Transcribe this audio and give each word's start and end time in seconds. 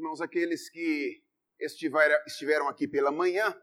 Irmãos, 0.00 0.22
aqueles 0.22 0.70
que 0.70 1.20
estiveram 1.60 2.68
aqui 2.70 2.88
pela 2.88 3.12
manhã, 3.12 3.54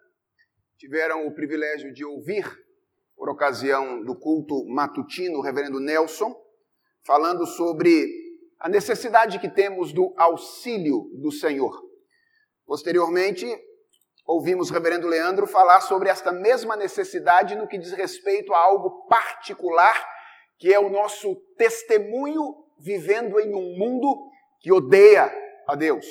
tiveram 0.77 1.25
o 1.25 1.33
privilégio 1.33 1.91
de 1.91 2.05
ouvir, 2.05 2.45
por 3.15 3.27
ocasião 3.27 4.03
do 4.03 4.15
culto 4.15 4.63
matutino, 4.67 5.39
o 5.39 5.41
reverendo 5.41 5.79
Nelson, 5.79 6.31
falando 7.03 7.43
sobre 7.47 8.07
a 8.59 8.69
necessidade 8.69 9.39
que 9.39 9.49
temos 9.49 9.91
do 9.91 10.13
auxílio 10.15 11.09
do 11.19 11.31
Senhor. 11.31 11.75
Posteriormente, 12.67 13.47
ouvimos 14.23 14.69
o 14.69 14.73
reverendo 14.73 15.07
Leandro 15.07 15.47
falar 15.47 15.81
sobre 15.81 16.07
esta 16.07 16.31
mesma 16.31 16.75
necessidade 16.75 17.55
no 17.55 17.67
que 17.67 17.79
diz 17.79 17.93
respeito 17.93 18.53
a 18.53 18.59
algo 18.59 19.07
particular, 19.07 20.07
que 20.59 20.71
é 20.71 20.79
o 20.79 20.87
nosso 20.87 21.33
testemunho 21.57 22.43
vivendo 22.77 23.39
em 23.39 23.55
um 23.55 23.75
mundo 23.75 24.29
que 24.59 24.71
odeia 24.71 25.46
a 25.67 25.75
Deus. 25.75 26.05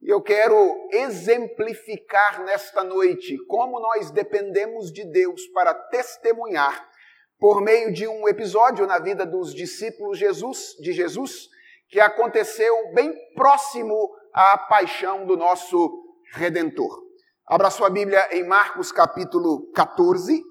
E 0.00 0.08
eu 0.08 0.20
quero 0.20 0.88
exemplificar 0.90 2.42
nesta 2.42 2.82
noite 2.82 3.38
como 3.46 3.78
nós 3.78 4.10
dependemos 4.10 4.90
de 4.90 5.04
Deus 5.04 5.46
para 5.48 5.72
testemunhar 5.74 6.90
por 7.38 7.60
meio 7.60 7.92
de 7.92 8.08
um 8.08 8.28
episódio 8.28 8.86
na 8.86 8.98
vida 8.98 9.26
dos 9.26 9.54
discípulos 9.54 10.18
Jesus, 10.18 10.76
de 10.80 10.92
Jesus, 10.92 11.48
que 11.88 12.00
aconteceu 12.00 12.92
bem 12.94 13.14
próximo 13.34 14.10
à 14.32 14.56
paixão 14.56 15.26
do 15.26 15.36
nosso 15.36 16.16
redentor. 16.32 17.02
Abra 17.46 17.70
sua 17.70 17.90
Bíblia 17.90 18.28
em 18.30 18.46
Marcos 18.46 18.90
capítulo 18.90 19.70
14, 19.72 20.42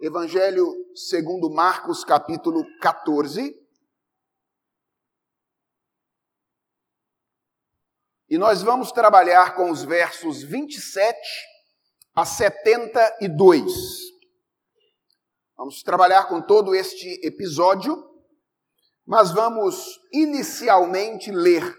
Evangelho 0.00 0.66
segundo 0.94 1.50
Marcos 1.50 2.02
capítulo 2.04 2.64
14. 2.80 3.59
E 8.30 8.38
nós 8.38 8.62
vamos 8.62 8.92
trabalhar 8.92 9.56
com 9.56 9.72
os 9.72 9.82
versos 9.82 10.44
27 10.44 11.18
a 12.14 12.24
72. 12.24 13.72
Vamos 15.56 15.82
trabalhar 15.82 16.28
com 16.28 16.40
todo 16.40 16.72
este 16.72 17.08
episódio, 17.26 18.08
mas 19.04 19.32
vamos 19.32 19.98
inicialmente 20.12 21.32
ler 21.32 21.76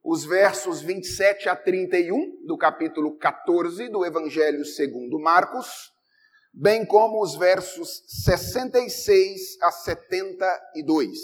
os 0.00 0.24
versos 0.24 0.80
27 0.82 1.48
a 1.48 1.56
31 1.56 2.46
do 2.46 2.56
capítulo 2.56 3.18
14 3.18 3.88
do 3.88 4.06
Evangelho 4.06 4.64
segundo 4.64 5.18
Marcos, 5.18 5.92
bem 6.54 6.86
como 6.86 7.20
os 7.20 7.34
versos 7.34 8.04
66 8.06 9.60
a 9.62 9.72
72. 9.72 11.18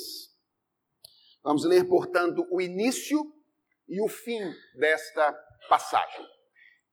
Vamos 1.44 1.64
ler, 1.64 1.84
portanto, 1.84 2.44
o 2.50 2.60
início 2.60 3.33
e 3.88 4.00
o 4.02 4.08
fim 4.08 4.40
desta 4.74 5.32
passagem. 5.68 6.26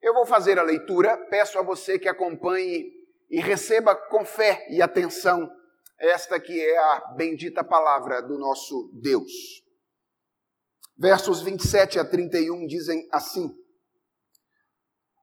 Eu 0.01 0.13
vou 0.13 0.25
fazer 0.25 0.57
a 0.57 0.63
leitura, 0.63 1.17
peço 1.29 1.59
a 1.59 1.61
você 1.61 1.99
que 1.99 2.09
acompanhe 2.09 2.91
e 3.29 3.39
receba 3.39 3.95
com 3.95 4.25
fé 4.25 4.67
e 4.69 4.81
atenção 4.81 5.49
esta 5.97 6.39
que 6.39 6.59
é 6.59 6.77
a 6.77 7.13
bendita 7.15 7.63
palavra 7.63 8.21
do 8.21 8.37
nosso 8.37 8.91
Deus. 9.01 9.31
Versos 10.97 11.41
27 11.41 11.99
a 11.99 12.05
31 12.05 12.65
dizem 12.65 13.07
assim: 13.11 13.55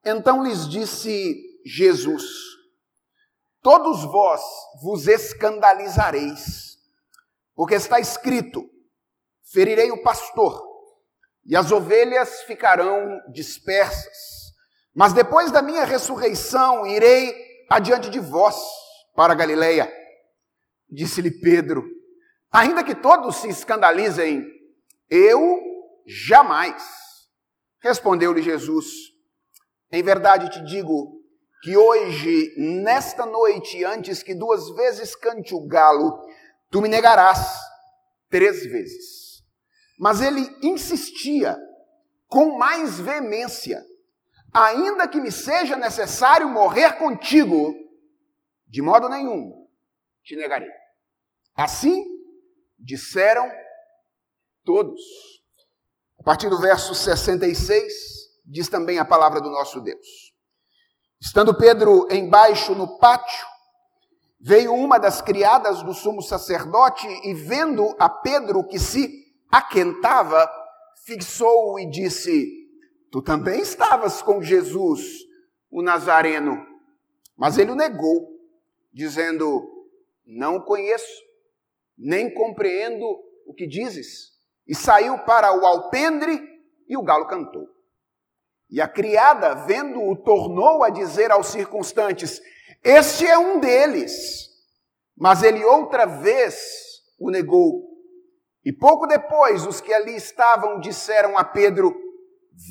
Então 0.05 0.43
lhes 0.43 0.67
disse 0.67 1.35
Jesus: 1.65 2.23
Todos 3.61 4.05
vós 4.05 4.41
vos 4.81 5.07
escandalizareis, 5.07 6.77
porque 7.53 7.75
está 7.75 7.99
escrito: 7.99 8.69
Ferirei 9.51 9.91
o 9.91 10.01
pastor 10.01 10.68
e 11.49 11.55
as 11.55 11.71
ovelhas 11.71 12.43
ficarão 12.43 13.19
dispersas. 13.33 14.53
Mas 14.93 15.13
depois 15.13 15.51
da 15.51 15.63
minha 15.63 15.83
ressurreição 15.83 16.85
irei 16.85 17.33
adiante 17.67 18.07
de 18.07 18.19
vós 18.19 18.55
para 19.15 19.33
Galileia. 19.33 19.91
Disse-lhe 20.87 21.31
Pedro: 21.31 21.83
Ainda 22.51 22.83
que 22.83 22.93
todos 22.93 23.37
se 23.37 23.49
escandalizem, 23.49 24.45
eu 25.09 25.59
jamais. 26.05 26.83
Respondeu-lhe 27.81 28.43
Jesus: 28.43 28.85
Em 29.91 30.03
verdade 30.03 30.51
te 30.51 30.63
digo 30.63 31.19
que 31.63 31.75
hoje, 31.75 32.53
nesta 32.57 33.25
noite, 33.25 33.83
antes 33.83 34.21
que 34.21 34.35
duas 34.35 34.69
vezes 34.75 35.15
cante 35.15 35.55
o 35.55 35.65
galo, 35.65 36.21
tu 36.69 36.79
me 36.79 36.87
negarás 36.87 37.57
três 38.29 38.63
vezes. 38.65 39.28
Mas 39.99 40.21
ele 40.21 40.49
insistia 40.63 41.59
com 42.29 42.57
mais 42.57 42.97
veemência: 42.99 43.85
ainda 44.53 45.07
que 45.09 45.19
me 45.19 45.29
seja 45.29 45.75
necessário 45.75 46.47
morrer 46.47 46.93
contigo, 46.93 47.75
de 48.65 48.81
modo 48.81 49.09
nenhum 49.09 49.67
te 50.23 50.37
negarei. 50.37 50.69
Assim 51.53 52.05
disseram 52.77 53.51
todos. 54.63 55.01
A 56.19 56.23
partir 56.23 56.49
do 56.49 56.59
verso 56.59 56.95
66, 56.95 57.93
diz 58.45 58.69
também 58.69 58.99
a 58.99 59.05
palavra 59.05 59.41
do 59.41 59.49
nosso 59.49 59.81
Deus. 59.81 60.33
Estando 61.19 61.57
Pedro 61.57 62.07
embaixo 62.09 62.73
no 62.73 62.97
pátio, 62.99 63.45
veio 64.39 64.73
uma 64.73 64.97
das 64.97 65.21
criadas 65.21 65.83
do 65.83 65.93
sumo 65.93 66.21
sacerdote 66.21 67.07
e, 67.25 67.33
vendo 67.33 67.93
a 67.99 68.07
Pedro 68.07 68.63
que 68.63 68.79
se 68.79 69.18
aquentava, 69.51 70.49
fixou-o 71.05 71.79
e 71.79 71.89
disse: 71.89 72.47
Tu 73.11 73.21
também 73.21 73.61
estavas 73.61 74.21
com 74.21 74.41
Jesus, 74.41 75.01
o 75.71 75.81
Nazareno. 75.81 76.65
Mas 77.37 77.57
ele 77.57 77.71
o 77.71 77.75
negou, 77.75 78.29
dizendo: 78.93 79.87
Não 80.25 80.59
conheço, 80.59 81.21
nem 81.97 82.33
compreendo 82.33 83.05
o 83.45 83.53
que 83.53 83.67
dizes. 83.67 84.29
E 84.67 84.75
saiu 84.75 85.17
para 85.19 85.51
o 85.51 85.65
alpendre 85.65 86.39
e 86.87 86.95
o 86.95 87.01
galo 87.01 87.25
cantou. 87.27 87.67
E 88.69 88.79
a 88.79 88.87
criada, 88.87 89.55
vendo-o, 89.65 90.15
tornou 90.17 90.83
a 90.83 90.89
dizer 90.89 91.31
aos 91.31 91.47
circunstantes: 91.47 92.39
Este 92.83 93.25
é 93.25 93.37
um 93.37 93.59
deles. 93.59 94.47
Mas 95.17 95.43
ele 95.43 95.65
outra 95.65 96.05
vez 96.05 97.01
o 97.19 97.31
negou. 97.31 97.88
E 98.69 98.71
pouco 98.71 99.07
depois, 99.07 99.65
os 99.65 99.81
que 99.81 99.91
ali 99.91 100.15
estavam 100.15 100.79
disseram 100.79 101.35
a 101.35 101.43
Pedro: 101.43 101.91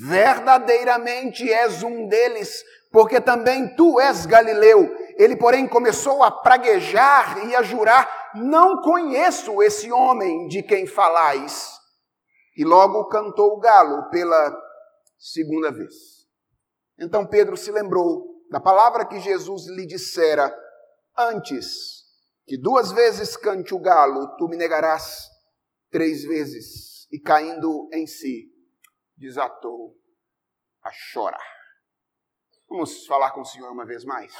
Verdadeiramente 0.06 1.52
és 1.52 1.82
um 1.82 2.06
deles, 2.06 2.64
porque 2.92 3.20
também 3.20 3.74
tu 3.74 3.98
és 3.98 4.24
galileu. 4.24 4.94
Ele, 5.16 5.34
porém, 5.34 5.66
começou 5.66 6.22
a 6.22 6.30
praguejar 6.30 7.44
e 7.48 7.56
a 7.56 7.62
jurar: 7.62 8.30
Não 8.36 8.80
conheço 8.80 9.60
esse 9.60 9.90
homem 9.90 10.46
de 10.46 10.62
quem 10.62 10.86
falais. 10.86 11.68
E 12.56 12.64
logo 12.64 13.08
cantou 13.08 13.54
o 13.54 13.58
galo 13.58 14.08
pela 14.08 14.56
segunda 15.18 15.72
vez. 15.72 15.94
Então 16.96 17.26
Pedro 17.26 17.56
se 17.56 17.72
lembrou 17.72 18.24
da 18.52 18.60
palavra 18.60 19.04
que 19.04 19.18
Jesus 19.18 19.66
lhe 19.66 19.84
dissera: 19.84 20.56
Antes 21.18 22.04
que 22.46 22.56
duas 22.56 22.92
vezes 22.92 23.36
cante 23.36 23.74
o 23.74 23.80
galo, 23.80 24.36
tu 24.36 24.46
me 24.46 24.56
negarás 24.56 25.36
três 25.90 26.24
vezes 26.24 27.06
e, 27.10 27.18
caindo 27.18 27.88
em 27.92 28.06
si, 28.06 28.52
desatou 29.16 29.96
a 30.82 30.90
chorar. 30.90 31.58
Vamos 32.68 33.06
falar 33.06 33.32
com 33.32 33.40
o 33.40 33.44
Senhor 33.44 33.70
uma 33.70 33.86
vez 33.86 34.04
mais? 34.04 34.32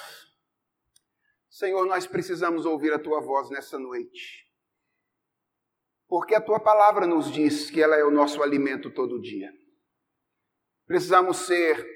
Senhor, 1.48 1.86
nós 1.86 2.06
precisamos 2.06 2.66
ouvir 2.66 2.92
a 2.92 2.98
tua 2.98 3.20
voz 3.20 3.50
nessa 3.50 3.78
noite. 3.78 4.47
Porque 6.06 6.34
a 6.34 6.41
tua 6.41 6.60
palavra 6.60 7.06
nos 7.06 7.31
diz 7.31 7.70
que 7.70 7.82
ela 7.82 7.97
é 7.97 8.04
o 8.04 8.10
nosso 8.10 8.42
alimento 8.42 8.91
todo 8.92 9.20
dia. 9.20 9.50
Precisamos 10.86 11.39
ser 11.39 11.86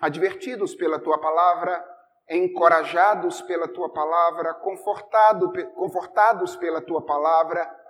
advertidos 0.00 0.74
pela 0.74 0.98
tua 0.98 1.18
palavra, 1.18 1.82
encorajados 2.28 3.40
pela 3.42 3.68
tua 3.68 3.90
palavra, 3.92 4.54
confortado, 4.54 5.52
confortados 5.74 6.56
pela 6.56 6.80
tua 6.82 7.04
palavra 7.04 7.81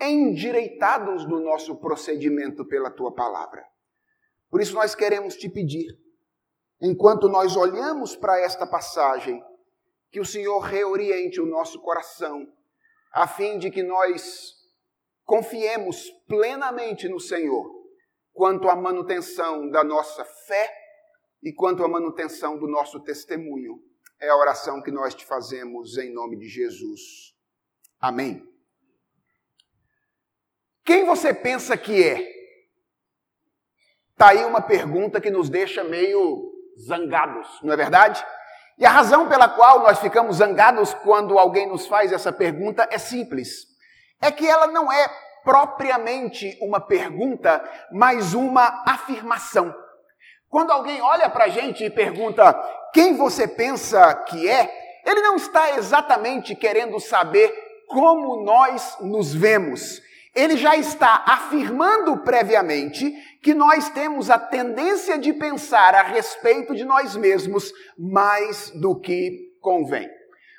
endireitados 0.00 1.26
no 1.26 1.40
nosso 1.40 1.76
procedimento 1.76 2.64
pela 2.66 2.90
tua 2.90 3.12
palavra. 3.12 3.64
Por 4.50 4.60
isso 4.60 4.74
nós 4.74 4.94
queremos 4.94 5.36
te 5.36 5.48
pedir, 5.48 5.96
enquanto 6.80 7.28
nós 7.28 7.56
olhamos 7.56 8.16
para 8.16 8.40
esta 8.40 8.66
passagem, 8.66 9.42
que 10.10 10.20
o 10.20 10.24
Senhor 10.24 10.58
reoriente 10.60 11.40
o 11.40 11.46
nosso 11.46 11.80
coração, 11.80 12.46
a 13.12 13.26
fim 13.26 13.58
de 13.58 13.70
que 13.70 13.82
nós 13.82 14.54
confiemos 15.24 16.10
plenamente 16.26 17.08
no 17.08 17.20
Senhor 17.20 17.80
quanto 18.32 18.68
à 18.68 18.74
manutenção 18.74 19.68
da 19.70 19.84
nossa 19.84 20.24
fé 20.24 20.74
e 21.42 21.52
quanto 21.52 21.84
à 21.84 21.88
manutenção 21.88 22.58
do 22.58 22.66
nosso 22.66 23.00
testemunho. 23.00 23.80
É 24.20 24.28
a 24.28 24.36
oração 24.36 24.82
que 24.82 24.90
nós 24.90 25.14
te 25.14 25.24
fazemos 25.24 25.96
em 25.96 26.12
nome 26.12 26.36
de 26.36 26.48
Jesus. 26.48 27.34
Amém. 28.00 28.49
Quem 30.90 31.06
você 31.06 31.32
pensa 31.32 31.76
que 31.76 32.02
é? 32.02 32.20
Está 34.10 34.30
aí 34.30 34.44
uma 34.44 34.60
pergunta 34.60 35.20
que 35.20 35.30
nos 35.30 35.48
deixa 35.48 35.84
meio 35.84 36.50
zangados, 36.84 37.46
não 37.62 37.72
é 37.72 37.76
verdade? 37.76 38.26
E 38.76 38.84
a 38.84 38.90
razão 38.90 39.28
pela 39.28 39.48
qual 39.48 39.84
nós 39.84 40.00
ficamos 40.00 40.38
zangados 40.38 40.92
quando 40.92 41.38
alguém 41.38 41.68
nos 41.68 41.86
faz 41.86 42.10
essa 42.10 42.32
pergunta 42.32 42.88
é 42.90 42.98
simples. 42.98 43.68
É 44.20 44.32
que 44.32 44.44
ela 44.44 44.66
não 44.66 44.90
é 44.90 45.08
propriamente 45.44 46.58
uma 46.60 46.80
pergunta, 46.80 47.62
mas 47.92 48.34
uma 48.34 48.82
afirmação. 48.84 49.72
Quando 50.48 50.72
alguém 50.72 51.00
olha 51.00 51.30
para 51.30 51.44
a 51.44 51.50
gente 51.50 51.84
e 51.84 51.88
pergunta 51.88 52.52
quem 52.92 53.16
você 53.16 53.46
pensa 53.46 54.12
que 54.24 54.48
é, 54.50 55.00
ele 55.06 55.20
não 55.20 55.36
está 55.36 55.76
exatamente 55.76 56.56
querendo 56.56 56.98
saber 56.98 57.54
como 57.86 58.42
nós 58.42 58.96
nos 59.00 59.32
vemos. 59.32 60.09
Ele 60.34 60.56
já 60.56 60.76
está 60.76 61.24
afirmando 61.26 62.18
previamente 62.18 63.12
que 63.42 63.52
nós 63.52 63.88
temos 63.88 64.30
a 64.30 64.38
tendência 64.38 65.18
de 65.18 65.32
pensar 65.32 65.94
a 65.94 66.02
respeito 66.02 66.74
de 66.74 66.84
nós 66.84 67.16
mesmos 67.16 67.72
mais 67.98 68.70
do 68.70 68.98
que 68.98 69.50
convém. 69.60 70.08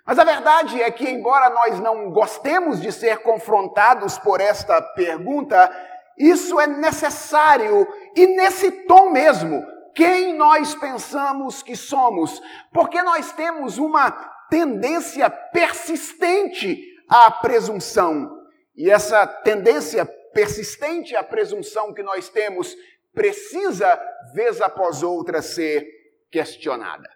Mas 0.05 0.19
a 0.19 0.23
verdade 0.23 0.81
é 0.81 0.91
que, 0.91 1.09
embora 1.09 1.49
nós 1.51 1.79
não 1.79 2.11
gostemos 2.11 2.81
de 2.81 2.91
ser 2.91 3.19
confrontados 3.19 4.17
por 4.17 4.41
esta 4.41 4.81
pergunta, 4.81 5.69
isso 6.17 6.59
é 6.59 6.67
necessário 6.67 7.87
e 8.15 8.27
nesse 8.27 8.71
tom 8.85 9.11
mesmo. 9.11 9.63
Quem 9.93 10.33
nós 10.33 10.73
pensamos 10.75 11.61
que 11.61 11.75
somos? 11.75 12.41
Porque 12.73 13.01
nós 13.01 13.31
temos 13.33 13.77
uma 13.77 14.11
tendência 14.49 15.29
persistente 15.29 16.77
à 17.09 17.29
presunção. 17.31 18.40
E 18.81 18.89
essa 18.89 19.27
tendência 19.27 20.03
persistente 20.33 21.15
à 21.15 21.23
presunção 21.23 21.93
que 21.93 22.01
nós 22.01 22.29
temos 22.29 22.75
precisa, 23.13 23.87
vez 24.33 24.59
após 24.59 25.03
outra, 25.03 25.39
ser 25.39 25.87
questionada. 26.31 27.07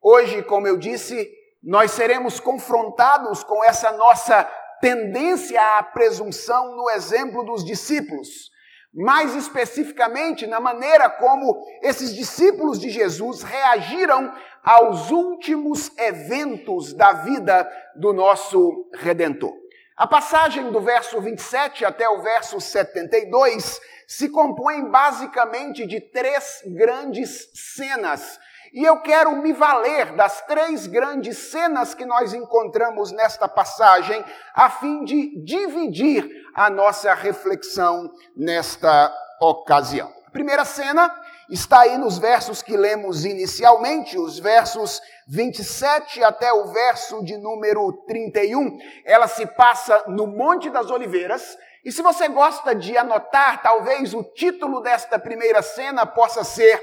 Hoje, 0.00 0.44
como 0.44 0.68
eu 0.68 0.76
disse, 0.76 1.28
nós 1.60 1.90
seremos 1.90 2.38
confrontados 2.38 3.42
com 3.42 3.64
essa 3.64 3.90
nossa 3.90 4.44
tendência 4.80 5.60
à 5.76 5.82
presunção 5.82 6.76
no 6.76 6.88
exemplo 6.90 7.42
dos 7.42 7.64
discípulos. 7.64 8.52
Mais 8.94 9.34
especificamente, 9.34 10.46
na 10.46 10.60
maneira 10.60 11.10
como 11.10 11.66
esses 11.82 12.14
discípulos 12.14 12.78
de 12.78 12.90
Jesus 12.90 13.42
reagiram 13.42 14.32
aos 14.62 15.10
últimos 15.10 15.90
eventos 15.98 16.92
da 16.92 17.12
vida 17.12 17.68
do 17.96 18.12
nosso 18.12 18.88
Redentor. 18.94 19.61
A 19.96 20.06
passagem 20.06 20.70
do 20.70 20.80
verso 20.80 21.20
27 21.20 21.84
até 21.84 22.08
o 22.08 22.22
verso 22.22 22.60
72 22.60 23.80
se 24.06 24.28
compõe 24.28 24.90
basicamente 24.90 25.86
de 25.86 26.00
três 26.00 26.62
grandes 26.66 27.50
cenas 27.54 28.38
e 28.72 28.84
eu 28.84 29.00
quero 29.02 29.36
me 29.36 29.52
valer 29.52 30.16
das 30.16 30.40
três 30.46 30.86
grandes 30.86 31.36
cenas 31.36 31.94
que 31.94 32.06
nós 32.06 32.32
encontramos 32.32 33.12
nesta 33.12 33.46
passagem, 33.46 34.24
a 34.54 34.70
fim 34.70 35.04
de 35.04 35.44
dividir 35.44 36.26
a 36.54 36.70
nossa 36.70 37.12
reflexão 37.12 38.10
nesta 38.34 39.14
ocasião. 39.38 40.10
A 40.26 40.30
primeira 40.30 40.64
cena 40.64 41.14
está 41.52 41.80
aí 41.80 41.98
nos 41.98 42.16
versos 42.16 42.62
que 42.62 42.76
lemos 42.76 43.26
inicialmente, 43.26 44.18
os 44.18 44.38
versos 44.38 45.02
27 45.28 46.24
até 46.24 46.50
o 46.50 46.72
verso 46.72 47.22
de 47.22 47.36
número 47.36 47.92
31. 48.06 48.78
Ela 49.04 49.28
se 49.28 49.44
passa 49.46 50.02
no 50.08 50.26
Monte 50.26 50.70
das 50.70 50.90
Oliveiras. 50.90 51.56
E 51.84 51.92
se 51.92 52.00
você 52.00 52.26
gosta 52.28 52.74
de 52.74 52.96
anotar, 52.96 53.62
talvez 53.62 54.14
o 54.14 54.24
título 54.24 54.80
desta 54.80 55.18
primeira 55.18 55.60
cena 55.60 56.06
possa 56.06 56.42
ser 56.42 56.82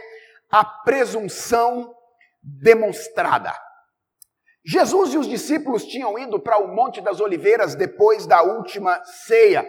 a 0.52 0.64
presunção 0.64 1.92
demonstrada. 2.44 3.54
Jesus 4.64 5.16
e 5.16 5.18
os 5.18 5.28
discípulos 5.28 5.84
tinham 5.86 6.20
ido 6.20 6.40
para 6.40 6.60
o 6.60 6.68
Monte 6.68 7.02
das 7.02 7.20
Oliveiras 7.20 7.74
depois 7.74 8.28
da 8.28 8.44
última 8.44 9.04
ceia. 9.04 9.68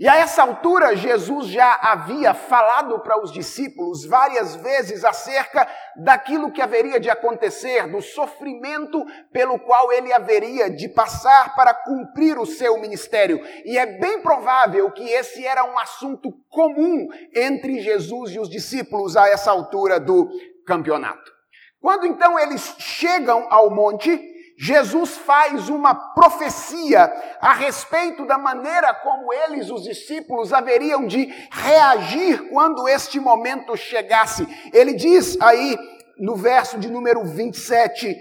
E 0.00 0.08
a 0.08 0.16
essa 0.16 0.42
altura, 0.42 0.96
Jesus 0.96 1.48
já 1.48 1.78
havia 1.82 2.32
falado 2.32 2.98
para 3.00 3.22
os 3.22 3.30
discípulos 3.30 4.02
várias 4.06 4.56
vezes 4.56 5.04
acerca 5.04 5.68
daquilo 5.94 6.50
que 6.50 6.62
haveria 6.62 6.98
de 6.98 7.10
acontecer, 7.10 7.86
do 7.86 8.00
sofrimento 8.00 9.04
pelo 9.30 9.58
qual 9.58 9.92
ele 9.92 10.10
haveria 10.10 10.70
de 10.70 10.88
passar 10.88 11.54
para 11.54 11.74
cumprir 11.74 12.38
o 12.38 12.46
seu 12.46 12.80
ministério. 12.80 13.42
E 13.62 13.76
é 13.76 13.84
bem 13.84 14.22
provável 14.22 14.90
que 14.90 15.06
esse 15.06 15.44
era 15.44 15.64
um 15.64 15.78
assunto 15.78 16.32
comum 16.48 17.06
entre 17.36 17.80
Jesus 17.80 18.30
e 18.30 18.38
os 18.38 18.48
discípulos 18.48 19.18
a 19.18 19.28
essa 19.28 19.50
altura 19.50 20.00
do 20.00 20.30
campeonato. 20.66 21.30
Quando 21.78 22.06
então 22.06 22.38
eles 22.38 22.74
chegam 22.78 23.46
ao 23.50 23.68
monte, 23.68 24.29
Jesus 24.62 25.16
faz 25.16 25.70
uma 25.70 25.94
profecia 25.94 27.10
a 27.40 27.54
respeito 27.54 28.26
da 28.26 28.36
maneira 28.36 28.92
como 28.92 29.32
eles, 29.32 29.70
os 29.70 29.84
discípulos, 29.84 30.52
haveriam 30.52 31.06
de 31.06 31.32
reagir 31.50 32.46
quando 32.50 32.86
este 32.86 33.18
momento 33.18 33.74
chegasse. 33.74 34.46
Ele 34.70 34.92
diz 34.92 35.40
aí 35.40 35.78
no 36.18 36.36
verso 36.36 36.78
de 36.78 36.90
número 36.90 37.24
27: 37.24 38.14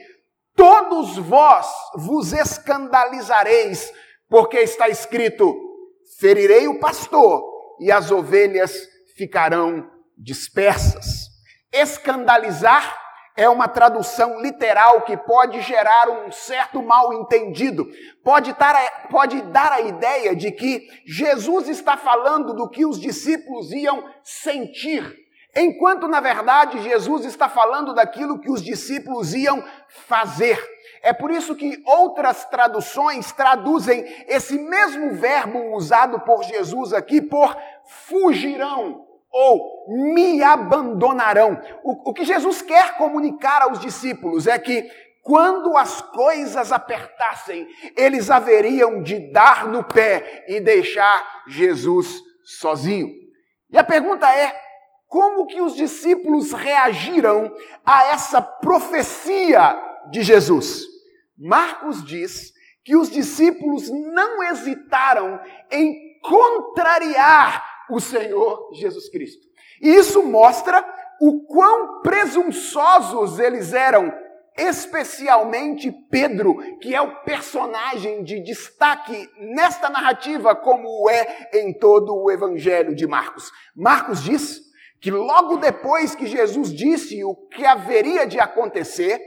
Todos 0.55 1.17
vós 1.17 1.67
vos 1.95 2.31
escandalizareis, 2.31 3.91
porque 4.29 4.59
está 4.59 4.87
escrito: 4.87 5.53
ferirei 6.21 6.69
o 6.69 6.79
pastor 6.79 7.43
e 7.81 7.91
as 7.91 8.11
ovelhas 8.11 8.87
ficarão 9.17 9.91
dispersas. 10.17 11.27
Escandalizar 11.69 13.08
é 13.39 13.47
uma 13.47 13.69
tradução 13.69 14.41
literal 14.41 15.03
que 15.03 15.15
pode 15.15 15.61
gerar 15.61 16.09
um 16.09 16.29
certo 16.29 16.83
mal 16.83 17.13
entendido. 17.13 17.89
Pode 18.21 18.51
dar, 18.51 18.75
a, 18.75 19.07
pode 19.07 19.41
dar 19.43 19.71
a 19.71 19.79
ideia 19.79 20.35
de 20.35 20.51
que 20.51 20.89
Jesus 21.05 21.69
está 21.69 21.95
falando 21.95 22.53
do 22.53 22.69
que 22.69 22.85
os 22.85 22.99
discípulos 22.99 23.71
iam 23.71 24.03
sentir, 24.21 25.15
enquanto 25.55 26.05
na 26.05 26.19
verdade 26.19 26.83
Jesus 26.83 27.23
está 27.23 27.47
falando 27.47 27.93
daquilo 27.93 28.41
que 28.41 28.51
os 28.51 28.61
discípulos 28.61 29.33
iam 29.33 29.63
fazer. 29.87 30.61
É 31.01 31.13
por 31.13 31.31
isso 31.31 31.55
que 31.55 31.81
outras 31.85 32.43
traduções 32.43 33.31
traduzem 33.31 34.03
esse 34.27 34.59
mesmo 34.59 35.13
verbo 35.13 35.77
usado 35.77 36.19
por 36.19 36.43
Jesus 36.43 36.91
aqui 36.91 37.21
por 37.21 37.55
fugirão 37.85 39.08
ou 39.31 39.85
me 39.87 40.41
abandonarão. 40.41 41.59
O, 41.83 42.09
o 42.09 42.13
que 42.13 42.25
Jesus 42.25 42.61
quer 42.61 42.97
comunicar 42.97 43.61
aos 43.63 43.79
discípulos 43.79 44.47
é 44.47 44.57
que 44.57 44.89
quando 45.21 45.77
as 45.77 46.01
coisas 46.01 46.71
apertassem, 46.71 47.67
eles 47.95 48.31
haveriam 48.31 49.03
de 49.03 49.31
dar 49.31 49.67
no 49.67 49.83
pé 49.83 50.45
e 50.47 50.59
deixar 50.59 51.43
Jesus 51.47 52.21
sozinho. 52.43 53.09
E 53.69 53.77
a 53.77 53.83
pergunta 53.83 54.27
é: 54.33 54.55
como 55.07 55.45
que 55.45 55.61
os 55.61 55.75
discípulos 55.75 56.51
reagiram 56.53 57.53
a 57.85 58.05
essa 58.05 58.41
profecia 58.41 59.79
de 60.09 60.23
Jesus? 60.23 60.83
Marcos 61.37 62.03
diz 62.03 62.51
que 62.83 62.95
os 62.95 63.11
discípulos 63.11 63.89
não 63.89 64.43
hesitaram 64.43 65.39
em 65.71 66.19
contrariar 66.21 67.68
o 67.89 67.99
Senhor 67.99 68.69
Jesus 68.73 69.09
Cristo. 69.09 69.47
E 69.81 69.89
isso 69.89 70.23
mostra 70.23 70.83
o 71.21 71.45
quão 71.45 72.01
presunçosos 72.01 73.39
eles 73.39 73.73
eram, 73.73 74.13
especialmente 74.57 75.91
Pedro, 76.09 76.55
que 76.79 76.95
é 76.95 77.01
o 77.01 77.23
personagem 77.23 78.23
de 78.23 78.41
destaque 78.41 79.29
nesta 79.37 79.89
narrativa, 79.89 80.55
como 80.55 81.09
é 81.09 81.49
em 81.53 81.73
todo 81.73 82.15
o 82.15 82.31
Evangelho 82.31 82.95
de 82.95 83.07
Marcos. 83.07 83.51
Marcos 83.75 84.23
diz 84.23 84.61
que 85.01 85.11
logo 85.11 85.57
depois 85.57 86.13
que 86.13 86.27
Jesus 86.27 86.73
disse 86.73 87.23
o 87.23 87.35
que 87.35 87.65
haveria 87.65 88.27
de 88.27 88.39
acontecer, 88.39 89.19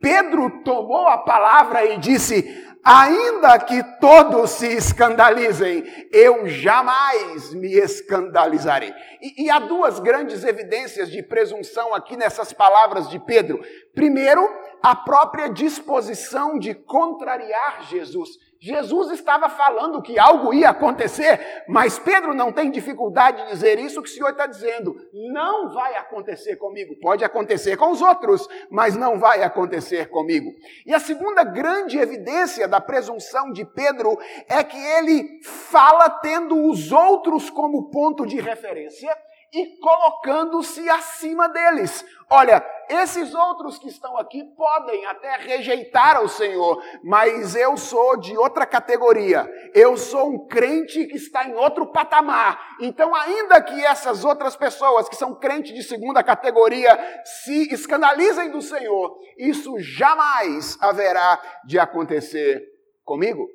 Pedro 0.00 0.62
tomou 0.64 1.06
a 1.06 1.18
palavra 1.18 1.84
e 1.84 1.98
disse: 1.98 2.42
ainda 2.84 3.58
que 3.58 3.82
todos 4.00 4.50
se 4.50 4.66
escandalizem, 4.66 5.84
eu 6.12 6.48
jamais 6.48 7.52
me 7.52 7.74
escandalizarei. 7.74 8.92
E, 9.20 9.44
e, 9.44 9.50
há 9.50 9.58
duas 9.58 10.00
grandes 10.00 10.44
evidências 10.44 11.10
de 11.10 11.22
presunção 11.22 11.94
aqui 11.94 12.16
nessas 12.16 12.52
palavras 12.52 13.08
de 13.08 13.18
Pedro. 13.18 13.60
Primeiro, 13.94 14.48
a 14.82 14.94
própria 14.94 15.48
disposição 15.48 16.58
de 16.58 16.74
contrariar 16.74 17.82
Jesus. 17.88 18.30
Jesus 18.62 19.10
estava 19.12 19.48
falando 19.48 20.02
que 20.02 20.18
algo 20.18 20.52
ia 20.52 20.68
acontecer, 20.68 21.64
mas 21.66 21.98
Pedro 21.98 22.34
não 22.34 22.52
tem 22.52 22.70
dificuldade 22.70 23.42
de 23.42 23.52
dizer 23.52 23.78
isso 23.78 24.02
que 24.02 24.08
o 24.10 24.12
Senhor 24.12 24.32
está 24.32 24.46
dizendo. 24.46 24.94
Não 25.32 25.70
vai 25.70 25.96
acontecer 25.96 26.56
comigo. 26.56 26.94
Pode 27.00 27.24
acontecer 27.24 27.78
com 27.78 27.90
os 27.90 28.02
outros, 28.02 28.46
mas 28.70 28.94
não 28.94 29.18
vai 29.18 29.42
acontecer 29.42 30.10
comigo. 30.10 30.50
E 30.84 30.92
a 30.92 31.00
segunda 31.00 31.42
grande 31.42 31.96
evidência 31.96 32.68
da 32.68 32.82
presunção 32.82 33.50
de 33.50 33.64
Pedro 33.64 34.18
é 34.46 34.62
que 34.62 34.76
ele 34.76 35.40
fala 35.42 36.10
tendo 36.10 36.68
os 36.68 36.92
outros 36.92 37.48
como 37.48 37.90
ponto 37.90 38.26
de 38.26 38.38
referência 38.42 39.16
e 39.52 39.78
colocando-se 39.78 40.88
acima 40.88 41.48
deles. 41.48 42.04
Olha, 42.28 42.64
esses 42.88 43.34
outros 43.34 43.78
que 43.78 43.88
estão 43.88 44.16
aqui 44.16 44.44
podem 44.56 45.04
até 45.06 45.36
rejeitar 45.36 46.22
o 46.22 46.28
Senhor, 46.28 46.80
mas 47.02 47.56
eu 47.56 47.76
sou 47.76 48.16
de 48.16 48.36
outra 48.36 48.64
categoria. 48.64 49.48
Eu 49.74 49.96
sou 49.96 50.30
um 50.30 50.46
crente 50.46 51.06
que 51.06 51.16
está 51.16 51.44
em 51.44 51.54
outro 51.54 51.86
patamar. 51.86 52.76
Então, 52.80 53.14
ainda 53.14 53.60
que 53.60 53.84
essas 53.84 54.24
outras 54.24 54.54
pessoas 54.54 55.08
que 55.08 55.16
são 55.16 55.34
crentes 55.34 55.74
de 55.74 55.82
segunda 55.82 56.22
categoria 56.22 56.96
se 57.24 57.72
escandalizem 57.72 58.50
do 58.50 58.62
Senhor, 58.62 59.18
isso 59.36 59.78
jamais 59.80 60.78
haverá 60.80 61.40
de 61.64 61.78
acontecer 61.78 62.62
comigo. 63.04 63.48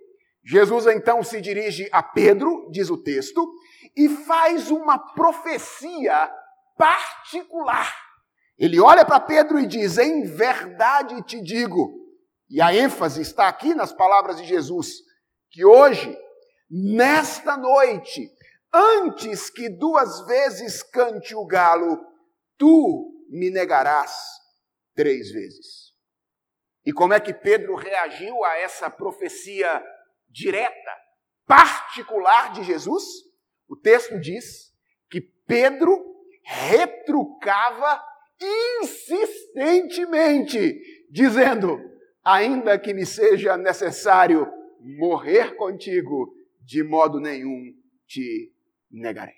Jesus 0.45 0.85
então 0.85 1.23
se 1.23 1.41
dirige 1.41 1.89
a 1.91 2.03
Pedro, 2.03 2.69
diz 2.69 2.89
o 2.91 3.01
texto, 3.01 3.41
e 3.95 4.09
faz 4.09 4.69
uma 4.69 4.97
profecia 4.97 6.31
particular 6.77 8.05
ele 8.57 8.79
olha 8.79 9.05
para 9.05 9.19
Pedro 9.19 9.59
e 9.59 9.67
diz: 9.67 9.97
Em 9.97 10.23
verdade 10.23 11.21
te 11.23 11.41
digo, 11.41 11.93
e 12.49 12.61
a 12.61 12.73
ênfase 12.73 13.21
está 13.21 13.47
aqui 13.47 13.73
nas 13.73 13.91
palavras 13.91 14.37
de 14.37 14.45
Jesus, 14.45 14.93
que 15.51 15.65
hoje, 15.65 16.17
nesta 16.69 17.57
noite, 17.57 18.31
antes 18.73 19.49
que 19.49 19.69
duas 19.69 20.25
vezes 20.25 20.81
cante 20.83 21.35
o 21.35 21.45
galo, 21.45 21.99
tu 22.57 23.11
me 23.29 23.49
negarás 23.49 24.15
três 24.95 25.31
vezes. 25.31 25.93
E 26.85 26.93
como 26.93 27.13
é 27.13 27.19
que 27.19 27.33
Pedro 27.33 27.75
reagiu 27.75 28.43
a 28.45 28.57
essa 28.57 28.89
profecia 28.89 29.83
direta, 30.29 30.91
particular 31.45 32.53
de 32.53 32.63
Jesus? 32.63 33.03
O 33.67 33.75
texto 33.75 34.19
diz 34.19 34.73
que 35.09 35.21
Pedro 35.21 36.15
retrucava 36.43 38.01
insistentemente, 38.81 40.79
dizendo: 41.09 41.79
ainda 42.23 42.77
que 42.79 42.93
me 42.93 43.05
seja 43.05 43.57
necessário 43.57 44.47
morrer 44.79 45.55
contigo, 45.55 46.35
de 46.61 46.83
modo 46.83 47.19
nenhum 47.19 47.73
te 48.07 48.53
negarei. 48.91 49.35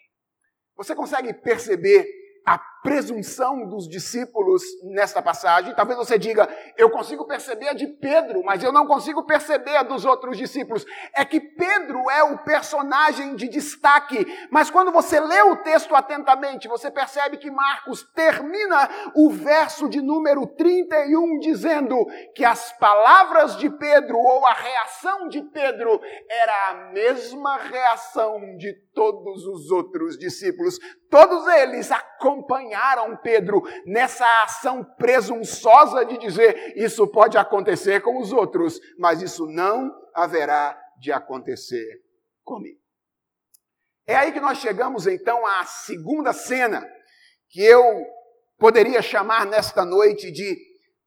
Você 0.76 0.94
consegue 0.94 1.34
perceber 1.34 2.08
a 2.46 2.58
presunção 2.84 3.68
dos 3.68 3.88
discípulos 3.88 4.62
nesta 4.84 5.22
passagem. 5.22 5.74
Talvez 5.76 5.98
você 5.98 6.18
diga, 6.18 6.48
eu 6.78 6.90
consigo 6.90 7.26
perceber 7.26 7.70
a 7.70 7.74
de 7.74 7.88
Pedro, 7.88 8.44
mas 8.44 8.64
eu 8.64 8.72
não 8.72 8.86
consigo 8.86 9.24
perceber 9.26 9.76
a 9.76 9.84
dos 9.84 10.06
outros 10.06 10.38
discípulos. 10.38 10.86
É 11.14 11.26
que 11.26 11.40
Pedro 11.40 12.10
é 12.10 12.24
o 12.24 12.38
personagem 12.40 13.36
de 13.36 13.48
destaque, 13.48 14.26
mas 14.52 14.70
quando 14.70 14.92
você 14.92 15.20
lê 15.20 15.42
o 15.42 15.58
texto 15.58 15.96
atentamente, 15.96 16.68
você 16.68 16.90
percebe 16.90 17.38
que 17.38 17.52
Marcos 17.52 18.04
termina 18.14 18.90
o 19.16 19.30
verso 19.30 19.90
de 19.90 20.02
número 20.02 20.46
31 20.48 21.40
dizendo 21.40 21.96
que 22.36 22.46
as 22.46 22.72
palavras 22.78 23.58
de 23.58 23.70
Pedro 23.70 24.18
ou 24.18 24.46
a 24.46 24.54
reação 24.54 25.28
de 25.28 25.42
Pedro 25.42 26.00
era 26.30 26.70
a 26.70 26.74
mesma 26.92 27.58
reação 27.58 28.58
de 28.58 28.74
todos 28.94 29.46
os 29.46 29.70
outros 29.72 30.18
discípulos. 30.18 30.80
Todos 31.10 31.48
eles 31.48 31.92
acompanharam 32.68 33.16
Pedro 33.18 33.64
nessa 33.86 34.26
ação 34.44 34.84
presunçosa 34.84 36.06
de 36.06 36.18
dizer: 36.18 36.74
isso 36.76 37.08
pode 37.08 37.38
acontecer 37.38 38.02
com 38.02 38.20
os 38.20 38.32
outros, 38.32 38.80
mas 38.98 39.22
isso 39.22 39.46
não 39.48 39.92
haverá 40.14 40.78
de 41.00 41.12
acontecer 41.12 42.02
comigo. 42.44 42.80
É 44.06 44.16
aí 44.16 44.32
que 44.32 44.40
nós 44.40 44.58
chegamos 44.58 45.06
então 45.06 45.46
à 45.46 45.66
segunda 45.66 46.34
cena, 46.34 46.88
que 47.50 47.62
eu 47.62 48.06
poderia 48.58 49.02
chamar 49.02 49.46
nesta 49.46 49.86
noite 49.86 50.32
de 50.32 50.58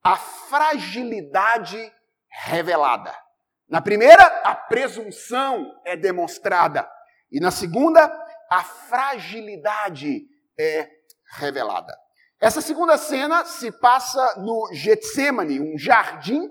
a 0.02 0.16
fragilidade 0.16 1.92
revelada. 2.28 3.14
Na 3.68 3.80
primeira, 3.80 4.22
a 4.44 4.54
presunção 4.54 5.80
é 5.84 5.96
demonstrada. 5.96 6.88
E 7.30 7.38
na 7.38 7.50
segunda, 7.50 8.10
a 8.50 8.64
fragilidade 8.64 10.26
é 10.58 10.99
revelada. 11.30 11.96
Essa 12.40 12.60
segunda 12.60 12.96
cena 12.96 13.44
se 13.44 13.70
passa 13.70 14.36
no 14.38 14.70
Getsemane, 14.72 15.60
um 15.60 15.76
jardim 15.76 16.50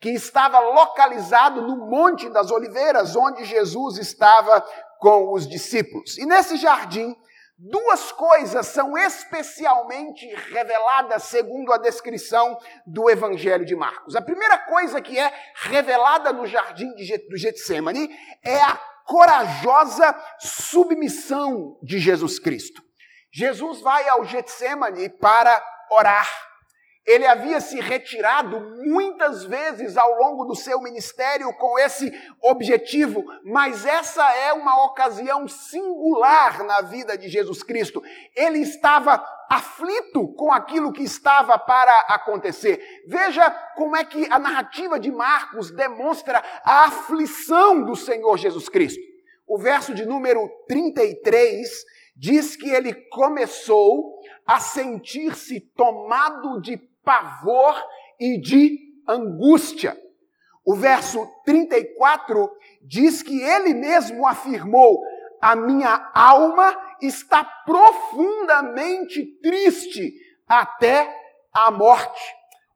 que 0.00 0.10
estava 0.10 0.58
localizado 0.58 1.62
no 1.62 1.76
Monte 1.88 2.28
das 2.28 2.50
Oliveiras, 2.50 3.16
onde 3.16 3.44
Jesus 3.44 3.98
estava 3.98 4.60
com 4.98 5.32
os 5.32 5.46
discípulos. 5.46 6.18
E 6.18 6.26
nesse 6.26 6.56
jardim, 6.56 7.16
duas 7.56 8.12
coisas 8.12 8.66
são 8.66 8.96
especialmente 8.96 10.26
reveladas 10.52 11.24
segundo 11.24 11.72
a 11.72 11.78
descrição 11.78 12.58
do 12.86 13.10
Evangelho 13.10 13.64
de 13.64 13.74
Marcos. 13.74 14.14
A 14.14 14.22
primeira 14.22 14.58
coisa 14.58 15.00
que 15.00 15.18
é 15.18 15.32
revelada 15.54 16.32
no 16.32 16.46
jardim 16.46 16.88
do 17.28 17.36
Getsemane 17.36 18.08
é 18.44 18.60
a 18.60 18.76
corajosa 19.04 20.14
submissão 20.38 21.78
de 21.82 21.98
Jesus 21.98 22.38
Cristo. 22.38 22.87
Jesus 23.32 23.80
vai 23.80 24.08
ao 24.08 24.24
Getsemane 24.24 25.08
para 25.08 25.62
orar. 25.90 26.28
Ele 27.08 27.26
havia 27.26 27.58
se 27.58 27.80
retirado 27.80 28.60
muitas 28.84 29.42
vezes 29.42 29.96
ao 29.96 30.12
longo 30.18 30.44
do 30.44 30.54
seu 30.54 30.78
ministério 30.78 31.50
com 31.54 31.78
esse 31.78 32.12
objetivo, 32.42 33.24
mas 33.44 33.86
essa 33.86 34.22
é 34.34 34.52
uma 34.52 34.84
ocasião 34.84 35.48
singular 35.48 36.62
na 36.64 36.82
vida 36.82 37.16
de 37.16 37.26
Jesus 37.30 37.62
Cristo. 37.62 38.02
Ele 38.36 38.58
estava 38.58 39.24
aflito 39.48 40.28
com 40.34 40.52
aquilo 40.52 40.92
que 40.92 41.02
estava 41.02 41.58
para 41.58 41.98
acontecer. 42.10 42.78
Veja 43.06 43.50
como 43.74 43.96
é 43.96 44.04
que 44.04 44.30
a 44.30 44.38
narrativa 44.38 45.00
de 45.00 45.10
Marcos 45.10 45.70
demonstra 45.70 46.44
a 46.62 46.84
aflição 46.84 47.82
do 47.84 47.96
Senhor 47.96 48.36
Jesus 48.36 48.68
Cristo. 48.68 49.00
O 49.46 49.56
verso 49.56 49.94
de 49.94 50.04
número 50.04 50.46
33 50.68 51.66
diz 52.18 52.56
que 52.56 52.68
ele 52.68 52.92
começou 52.92 54.20
a 54.44 54.58
sentir-se 54.58 55.60
tomado 55.60 56.60
de 56.60 56.76
pavor 57.04 57.80
e 58.18 58.40
de 58.40 58.76
angústia. 59.06 59.96
O 60.64 60.74
verso 60.74 61.26
34 61.44 62.50
diz 62.82 63.22
que 63.22 63.40
ele 63.40 63.72
mesmo 63.72 64.26
afirmou: 64.26 65.00
A 65.40 65.54
minha 65.54 66.10
alma 66.12 66.76
está 67.00 67.44
profundamente 67.44 69.24
triste 69.40 70.12
até 70.46 71.08
a 71.52 71.70
morte. 71.70 72.20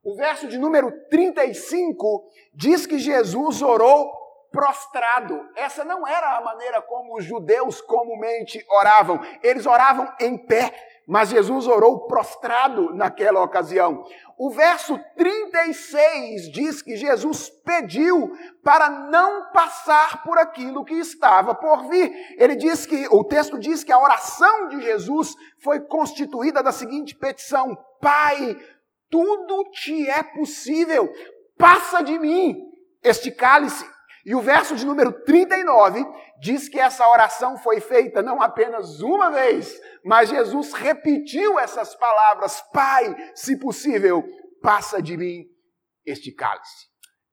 O 0.05 0.15
verso 0.15 0.49
de 0.49 0.59
número 0.59 0.93
35 1.11 2.25
diz 2.55 2.87
que 2.87 2.99
Jesus 2.99 3.61
orou 3.61 4.22
prostrado. 4.53 5.49
Essa 5.57 5.85
não 5.85 6.07
era 6.07 6.37
a 6.37 6.41
maneira 6.43 6.83
como 6.83 7.17
os 7.17 7.25
judeus 7.25 7.81
comumente 7.81 8.65
oravam. 8.69 9.21
Eles 9.43 9.67
oravam 9.67 10.13
em 10.21 10.37
pé, 10.37 10.73
mas 11.09 11.31
Jesus 11.31 11.67
orou 11.67 12.07
prostrado 12.07 12.95
naquela 12.95 13.43
ocasião. 13.43 14.05
O 14.39 14.51
verso 14.51 14.99
36 15.17 16.51
diz 16.53 16.83
que 16.83 16.97
Jesus 16.97 17.49
pediu 17.65 18.33
para 18.63 18.89
não 18.89 19.51
passar 19.53 20.23
por 20.23 20.39
aquilo 20.39 20.85
que 20.85 20.95
estava 20.95 21.55
por 21.55 21.89
vir. 21.89 22.13
Ele 22.39 22.55
diz 22.55 22.85
que, 22.87 23.09
o 23.11 23.25
texto 23.25 23.59
diz 23.59 23.83
que 23.83 23.93
a 23.93 23.99
oração 23.99 24.69
de 24.69 24.83
Jesus 24.83 25.35
foi 25.63 25.81
constituída 25.81 26.63
da 26.63 26.73
seguinte 26.73 27.15
petição: 27.15 27.77
Pai, 28.01 28.57
tudo 29.11 29.71
te 29.71 30.09
é 30.09 30.23
possível, 30.23 31.13
passa 31.59 32.03
de 32.03 32.19
mim 32.19 32.57
este 33.03 33.31
cálice. 33.31 33.85
E 34.25 34.35
o 34.35 34.41
verso 34.41 34.77
de 34.77 34.87
número 34.87 35.13
39 35.25 36.05
diz 36.41 36.69
que 36.69 36.79
essa 36.79 37.09
oração 37.09 37.57
foi 37.59 37.81
feita 37.81 38.23
não 38.23 38.41
apenas 38.41 39.01
uma 39.01 39.31
vez, 39.31 39.81
mas 40.05 40.29
Jesus 40.29 40.73
repetiu 40.73 41.59
essas 41.59 41.95
palavras: 41.95 42.61
Pai, 42.73 43.15
se 43.35 43.59
possível, 43.59 44.23
passa 44.61 45.03
de 45.03 45.17
mim 45.17 45.45
este 46.07 46.33
cálice. 46.33 46.87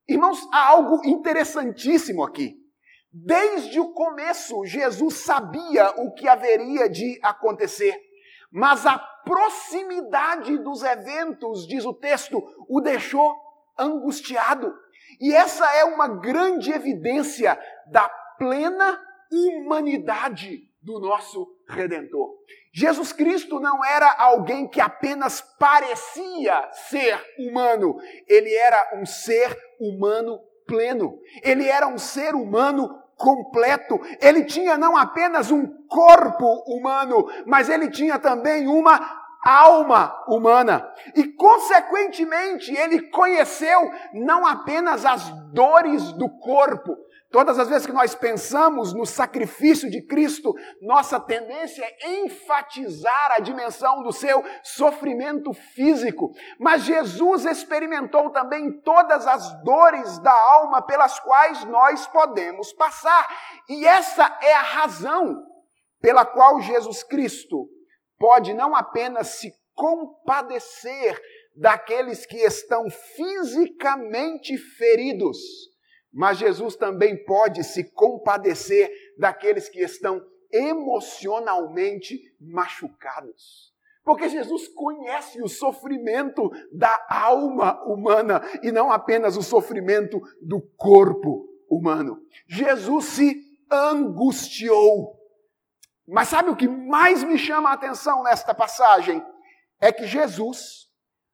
Irmãos, 0.08 0.40
há 0.52 0.68
algo 0.70 1.02
interessantíssimo 1.06 2.24
aqui. 2.24 2.56
Desde 3.12 3.80
o 3.80 3.92
começo, 3.94 4.66
Jesus 4.66 5.16
sabia 5.16 5.92
o 5.98 6.14
que 6.14 6.28
haveria 6.28 6.90
de 6.90 7.20
acontecer, 7.24 7.96
mas 8.52 8.86
a 8.86 8.98
proximidade 8.98 10.58
dos 10.60 10.84
eventos, 10.84 11.68
diz 11.68 11.86
o 11.86 11.94
texto, 11.94 12.42
o 12.68 12.82
deixou 12.82 13.36
angustiado. 13.78 14.74
E 15.20 15.34
essa 15.34 15.66
é 15.76 15.84
uma 15.84 16.08
grande 16.08 16.72
evidência 16.72 17.60
da 17.88 18.08
plena 18.38 19.00
humanidade 19.32 20.70
do 20.82 21.00
nosso 21.00 21.48
Redentor. 21.68 22.36
Jesus 22.74 23.12
Cristo 23.12 23.60
não 23.60 23.84
era 23.84 24.12
alguém 24.18 24.68
que 24.68 24.80
apenas 24.80 25.42
parecia 25.60 26.70
ser 26.72 27.22
humano, 27.38 27.98
ele 28.28 28.54
era 28.54 28.98
um 29.00 29.06
ser 29.06 29.56
humano 29.80 30.40
pleno. 30.70 31.20
Ele 31.42 31.68
era 31.68 31.88
um 31.88 31.98
ser 31.98 32.36
humano 32.36 32.88
completo. 33.18 34.00
Ele 34.22 34.46
tinha 34.46 34.78
não 34.78 34.96
apenas 34.96 35.52
um 35.52 35.66
corpo 35.88 36.46
humano, 36.68 37.28
mas 37.46 37.68
ele 37.68 37.90
tinha 37.90 38.20
também 38.20 38.68
uma 38.68 39.19
alma 39.44 40.16
humana. 40.28 40.88
E, 41.16 41.24
consequentemente, 41.34 42.72
ele 42.76 43.10
conheceu 43.10 43.92
não 44.14 44.46
apenas 44.46 45.06
as 45.06 45.30
dores 45.52 46.12
do 46.14 46.30
corpo, 46.40 46.96
Todas 47.32 47.60
as 47.60 47.70
vezes 47.70 47.86
que 47.86 47.94
nós 47.94 48.16
pensamos 48.16 48.92
no 48.92 49.06
sacrifício 49.06 49.90
de 49.90 50.02
Cristo, 50.02 50.52
nossa 50.82 51.20
tendência 51.20 51.84
é 51.84 52.24
enfatizar 52.24 53.34
a 53.34 53.40
dimensão 53.40 54.02
do 54.02 54.12
seu 54.12 54.44
sofrimento 54.64 55.54
físico. 55.54 56.32
Mas 56.60 56.84
Jesus 56.84 57.46
experimentou 57.46 58.32
também 58.32 58.82
todas 58.82 59.28
as 59.28 59.64
dores 59.64 60.18
da 60.20 60.34
alma 60.34 60.82
pelas 60.82 61.20
quais 61.20 61.64
nós 61.66 62.08
podemos 62.08 62.74
passar. 62.74 63.28
E 63.70 63.86
essa 63.86 64.36
é 64.42 64.54
a 64.56 64.64
razão 64.64 65.46
pela 66.02 66.26
qual 66.26 66.60
Jesus 66.62 67.04
Cristo 67.04 67.70
pode 68.20 68.54
não 68.54 68.76
apenas 68.76 69.28
se 69.30 69.52
compadecer 69.74 71.20
daqueles 71.56 72.26
que 72.26 72.38
estão 72.38 72.90
fisicamente 72.90 74.58
feridos, 74.58 75.38
mas 76.12 76.38
Jesus 76.38 76.76
também 76.76 77.24
pode 77.24 77.64
se 77.64 77.84
compadecer 77.92 78.92
daqueles 79.18 79.70
que 79.70 79.80
estão 79.80 80.22
emocionalmente 80.52 82.20
machucados. 82.40 83.74
Porque 84.04 84.28
Jesus 84.28 84.68
conhece 84.70 85.42
o 85.42 85.48
sofrimento 85.48 86.50
da 86.72 87.06
alma 87.10 87.84
humana 87.86 88.42
e 88.64 88.72
não 88.72 88.92
apenas 88.92 89.38
o 89.38 89.44
sofrimento 89.44 90.20
do 90.42 90.62
corpo 90.76 91.48
humano. 91.70 92.20
Jesus 92.48 93.06
se 93.06 93.40
angustiou. 93.72 95.19
Mas 96.12 96.30
sabe 96.30 96.50
o 96.50 96.56
que 96.56 96.68
mais 96.68 97.24
me 97.24 97.38
chama 97.38 97.70
a 97.70 97.74
atenção 97.74 98.24
nesta 98.24 98.54
passagem? 98.54 99.24
É 99.80 99.92
que 99.92 100.08
Jesus 100.08 100.90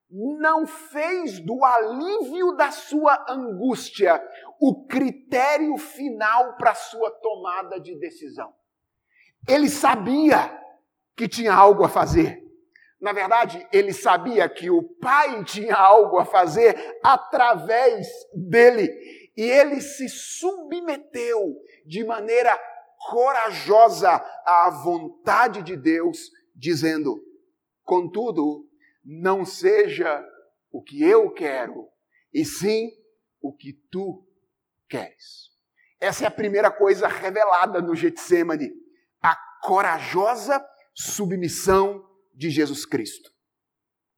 não 0.10 0.67
fez 0.67 1.39
do 1.39 1.63
alívio 1.63 2.51
da 2.58 2.72
sua 2.72 3.25
angústia 3.29 4.22
o 4.60 4.86
critério 4.86 5.77
final 5.77 6.58
para 6.58 6.75
sua 6.75 7.10
tomada 7.10 7.79
de 7.79 7.98
decisão. 7.98 8.53
Ele 9.48 9.70
sabia 9.70 10.62
que 11.15 11.27
tinha 11.27 11.53
algo 11.53 11.84
a 11.86 11.89
fazer. 11.89 12.44
Na 13.00 13.13
verdade, 13.13 13.65
ele 13.72 13.94
sabia 13.94 14.50
que 14.50 14.70
o 14.70 14.84
pai 15.00 15.44
tinha 15.46 15.75
algo 15.75 16.17
a 16.17 16.25
fazer 16.25 17.00
através 17.03 18.08
dele. 18.34 18.89
E 19.38 19.41
ele 19.41 19.79
se 19.79 20.10
submeteu 20.10 21.55
de 21.86 22.03
maneira 22.03 22.58
corajosa 23.09 24.12
à 24.45 24.69
vontade 24.69 25.62
de 25.62 25.77
Deus, 25.77 26.31
dizendo: 26.55 27.15
Contudo, 27.83 28.67
não 29.03 29.45
seja 29.45 30.24
o 30.71 30.81
que 30.81 31.03
eu 31.03 31.31
quero, 31.31 31.88
e 32.33 32.43
sim 32.43 32.89
o 33.41 33.55
que 33.55 33.74
tu 33.91 34.27
queres. 34.89 35.53
Essa 36.01 36.25
é 36.25 36.27
a 36.27 36.31
primeira 36.31 36.71
coisa 36.71 37.07
revelada 37.07 37.81
no 37.81 37.95
Getsemane, 37.95 38.71
a 39.21 39.35
corajosa 39.62 40.63
submissão 40.93 42.03
de 42.33 42.50
Jesus 42.50 42.85
Cristo. 42.85 43.29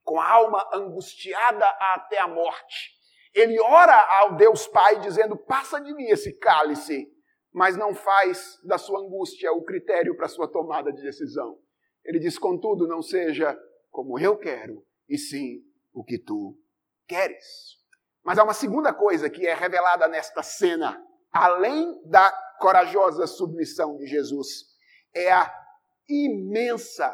Com 0.03 0.19
a 0.19 0.29
alma 0.29 0.65
angustiada 0.73 1.65
até 1.93 2.19
a 2.19 2.27
morte, 2.27 2.95
ele 3.33 3.59
ora 3.59 3.95
ao 4.19 4.35
Deus 4.35 4.65
Pai 4.67 5.01
dizendo: 5.01 5.37
"Passa 5.37 5.79
de 5.81 5.93
mim 5.93 6.05
esse 6.05 6.33
cálice", 6.39 7.16
mas 7.57 7.75
não 7.75 7.95
faz 7.95 8.59
da 8.63 8.77
sua 8.77 8.99
angústia 8.99 9.51
o 9.51 9.63
critério 9.63 10.15
para 10.15 10.27
sua 10.27 10.47
tomada 10.47 10.93
de 10.93 11.01
decisão. 11.01 11.57
Ele 12.05 12.19
diz: 12.19 12.37
"Contudo, 12.37 12.87
não 12.87 13.01
seja 13.01 13.59
como 13.89 14.19
eu 14.19 14.37
quero, 14.37 14.85
e 15.09 15.17
sim 15.17 15.63
o 15.91 16.03
que 16.03 16.19
tu 16.19 16.55
queres". 17.07 17.77
Mas 18.23 18.37
há 18.37 18.43
uma 18.43 18.53
segunda 18.53 18.93
coisa 18.93 19.27
que 19.27 19.47
é 19.47 19.55
revelada 19.55 20.07
nesta 20.07 20.43
cena, 20.43 21.03
além 21.31 21.99
da 22.05 22.31
corajosa 22.59 23.25
submissão 23.25 23.97
de 23.97 24.05
Jesus, 24.05 24.65
é 25.11 25.31
a 25.31 25.51
imensa 26.07 27.11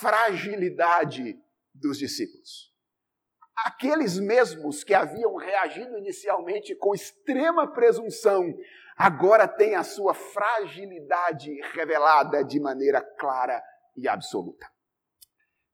fragilidade 0.00 1.40
dos 1.72 1.96
discípulos. 1.96 2.65
Aqueles 3.64 4.18
mesmos 4.18 4.84
que 4.84 4.92
haviam 4.92 5.34
reagido 5.36 5.96
inicialmente 5.96 6.74
com 6.74 6.94
extrema 6.94 7.72
presunção, 7.72 8.44
agora 8.96 9.48
têm 9.48 9.74
a 9.74 9.82
sua 9.82 10.12
fragilidade 10.12 11.50
revelada 11.72 12.44
de 12.44 12.60
maneira 12.60 13.00
clara 13.18 13.62
e 13.96 14.06
absoluta. 14.06 14.66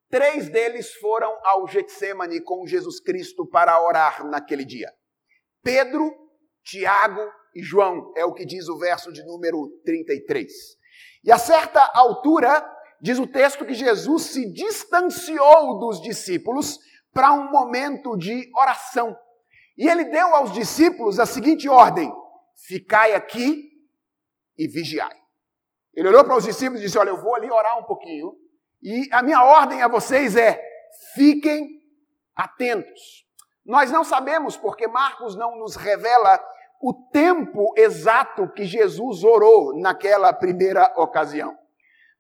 Três 0.09 0.49
deles 0.49 0.95
foram 0.97 1.35
ao 1.43 1.67
Getsemane 1.67 2.41
com 2.41 2.67
Jesus 2.67 3.01
Cristo 3.01 3.47
para 3.47 3.83
orar 3.83 4.25
naquele 4.27 4.65
dia. 4.65 4.93
Pedro, 5.63 6.15
Tiago 6.63 7.23
e 7.55 7.63
João, 7.63 8.13
é 8.17 8.25
o 8.25 8.33
que 8.33 8.45
diz 8.45 8.69
o 8.69 8.79
verso 8.79 9.13
de 9.13 9.25
número 9.25 9.69
33. 9.85 10.53
E 11.25 11.33
a 11.33 11.39
certa 11.39 11.81
altura, 11.95 12.65
diz 13.01 13.19
o 13.19 13.27
texto 13.27 13.65
que 13.65 13.75
Jesus 13.75 14.25
se 14.25 14.53
distanciou 14.53 15.79
dos 15.79 16.01
discípulos 16.01 16.79
para 17.13 17.33
um 17.33 17.51
momento 17.51 18.17
de 18.17 18.51
oração. 18.55 19.17
E 19.77 19.89
ele 19.89 20.05
deu 20.05 20.35
aos 20.35 20.53
discípulos 20.53 21.19
a 21.19 21.27
seguinte 21.27 21.69
ordem: 21.69 22.13
Ficai 22.67 23.15
aqui 23.15 23.71
e 24.59 24.69
vigiai. 24.69 25.17
Ele 25.95 26.09
olhou 26.09 26.25
para 26.25 26.37
os 26.37 26.45
discípulos 26.45 26.81
e 26.81 26.85
disse: 26.85 26.99
Olha, 26.99 27.11
eu 27.11 27.21
vou 27.21 27.35
ali 27.35 27.51
orar 27.51 27.79
um 27.79 27.85
pouquinho 27.85 28.37
e 28.83 29.09
a 29.13 29.23
minha 29.23 29.45
ordem 29.45 29.81
a 29.81 29.89
vocês 29.89 30.37
é: 30.37 30.61
fiquem 31.15 31.81
atentos. 32.35 33.25
Nós 33.65 33.93
não 33.93 34.03
sabemos, 34.03 34.57
porque 34.57 34.89
Marcos 34.89 35.37
não 35.37 35.57
nos 35.57 35.77
revela 35.77 36.43
o 36.81 36.93
tempo 37.13 37.73
exato 37.77 38.49
que 38.49 38.65
Jesus 38.65 39.23
orou 39.23 39.79
naquela 39.79 40.33
primeira 40.33 40.93
ocasião. 40.97 41.57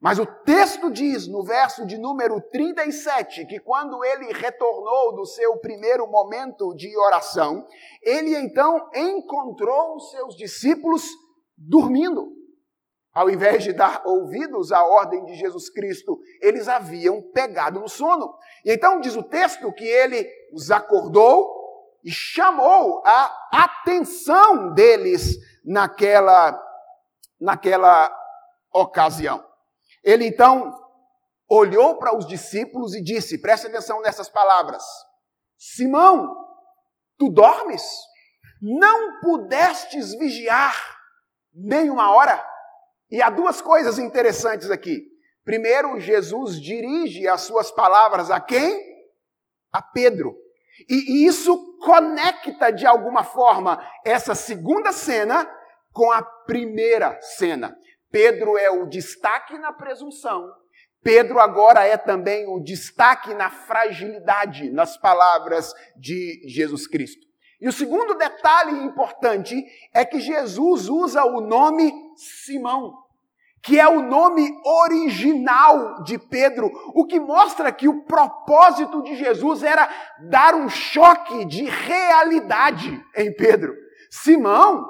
Mas 0.02 0.18
o 0.18 0.26
texto 0.26 0.90
diz, 0.90 1.28
no 1.28 1.44
verso 1.44 1.86
de 1.86 1.96
número 1.96 2.40
37, 2.50 3.46
que 3.46 3.60
quando 3.60 4.04
ele 4.04 4.32
retornou 4.32 5.14
do 5.14 5.24
seu 5.24 5.56
primeiro 5.58 6.08
momento 6.08 6.74
de 6.74 6.98
oração, 6.98 7.64
ele 8.02 8.36
então 8.36 8.90
encontrou 8.96 9.94
os 9.94 10.10
seus 10.10 10.34
discípulos 10.34 11.04
dormindo. 11.56 12.32
Ao 13.14 13.30
invés 13.30 13.62
de 13.62 13.72
dar 13.72 14.02
ouvidos 14.04 14.72
à 14.72 14.82
ordem 14.84 15.24
de 15.24 15.34
Jesus 15.34 15.70
Cristo, 15.70 16.18
eles 16.40 16.66
haviam 16.66 17.22
pegado 17.32 17.78
no 17.78 17.88
sono. 17.88 18.34
E 18.64 18.72
então 18.72 18.98
diz 18.98 19.14
o 19.14 19.22
texto 19.22 19.72
que 19.72 19.84
ele 19.84 20.28
os 20.52 20.72
acordou 20.72 21.48
e 22.02 22.10
chamou 22.10 23.04
a 23.06 23.30
atenção 23.52 24.74
deles 24.74 25.36
naquela, 25.64 26.60
naquela 27.40 28.12
ocasião. 28.74 29.51
Ele 30.02 30.26
então 30.26 30.72
olhou 31.48 31.98
para 31.98 32.16
os 32.16 32.26
discípulos 32.26 32.94
e 32.94 33.02
disse: 33.02 33.40
preste 33.40 33.66
atenção 33.66 34.00
nessas 34.00 34.28
palavras. 34.28 34.82
Simão, 35.58 36.34
tu 37.18 37.28
dormes? 37.30 37.82
Não 38.60 39.20
pudestes 39.20 40.12
vigiar 40.18 40.74
nem 41.54 41.90
uma 41.90 42.14
hora? 42.14 42.44
E 43.10 43.20
há 43.20 43.28
duas 43.28 43.60
coisas 43.60 43.98
interessantes 43.98 44.70
aqui. 44.70 45.02
Primeiro, 45.44 45.98
Jesus 46.00 46.60
dirige 46.60 47.28
as 47.28 47.42
suas 47.42 47.70
palavras 47.70 48.30
a 48.30 48.40
quem? 48.40 48.80
A 49.72 49.82
Pedro. 49.82 50.34
E 50.88 51.26
isso 51.26 51.76
conecta 51.78 52.70
de 52.70 52.86
alguma 52.86 53.22
forma 53.24 53.84
essa 54.04 54.34
segunda 54.34 54.92
cena 54.92 55.48
com 55.92 56.10
a 56.10 56.22
primeira 56.22 57.20
cena. 57.20 57.76
Pedro 58.12 58.56
é 58.56 58.70
o 58.70 58.86
destaque 58.86 59.58
na 59.58 59.72
presunção. 59.72 60.48
Pedro 61.02 61.40
agora 61.40 61.84
é 61.84 61.96
também 61.96 62.46
o 62.46 62.60
destaque 62.60 63.34
na 63.34 63.50
fragilidade 63.50 64.70
nas 64.70 64.96
palavras 64.96 65.74
de 65.96 66.40
Jesus 66.46 66.86
Cristo. 66.86 67.26
E 67.60 67.68
o 67.68 67.72
segundo 67.72 68.14
detalhe 68.14 68.84
importante 68.84 69.56
é 69.92 70.04
que 70.04 70.20
Jesus 70.20 70.88
usa 70.88 71.24
o 71.24 71.40
nome 71.40 71.92
Simão 72.16 73.02
que 73.62 73.78
é 73.78 73.86
o 73.86 74.02
nome 74.02 74.50
original 74.64 76.02
de 76.02 76.18
Pedro, 76.18 76.68
o 76.94 77.06
que 77.06 77.20
mostra 77.20 77.70
que 77.70 77.88
o 77.88 78.02
propósito 78.02 79.02
de 79.02 79.14
Jesus 79.14 79.62
era 79.62 79.88
dar 80.28 80.54
um 80.56 80.68
choque 80.68 81.44
de 81.44 81.62
realidade 81.62 83.00
em 83.16 83.32
Pedro. 83.32 83.72
Simão, 84.10 84.84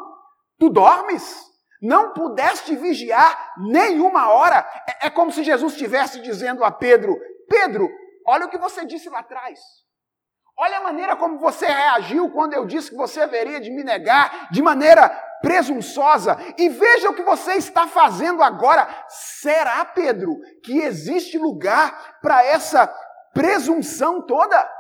tu 0.59 0.71
dormes? 0.71 1.52
Não 1.83 2.13
pudeste 2.13 2.77
vigiar 2.77 3.55
nenhuma 3.59 4.31
hora? 4.31 4.65
É, 4.89 5.07
é 5.09 5.11
como 5.11 5.33
se 5.33 5.43
Jesus 5.43 5.73
estivesse 5.73 6.21
dizendo 6.21 6.63
a 6.63 6.71
Pedro: 6.71 7.19
Pedro, 7.49 7.91
olha 8.25 8.47
o 8.47 8.49
que 8.49 8.57
você 8.57 8.85
disse 8.85 9.11
lá 9.11 9.19
atrás. 9.19 9.59
Olha 10.57 10.79
a 10.79 10.83
maneira 10.83 11.17
como 11.17 11.39
você 11.39 11.67
reagiu 11.67 12.31
quando 12.31 12.55
eu 12.55 12.65
disse 12.67 12.91
que 12.91 12.97
você 12.97 13.23
haveria 13.23 13.61
de 13.61 13.71
me 13.71 13.83
negar 13.83 14.49
de 14.53 14.63
maneira 14.63 15.09
presunçosa. 15.41 16.37
E 16.57 16.69
veja 16.69 17.11
o 17.11 17.15
que 17.15 17.23
você 17.25 17.55
está 17.55 17.89
fazendo 17.89 18.43
agora. 18.43 18.87
Será, 19.09 19.85
Pedro, 19.85 20.39
que 20.63 20.79
existe 20.83 21.37
lugar 21.37 22.19
para 22.23 22.45
essa 22.45 22.87
presunção 23.35 24.25
toda? 24.25 24.71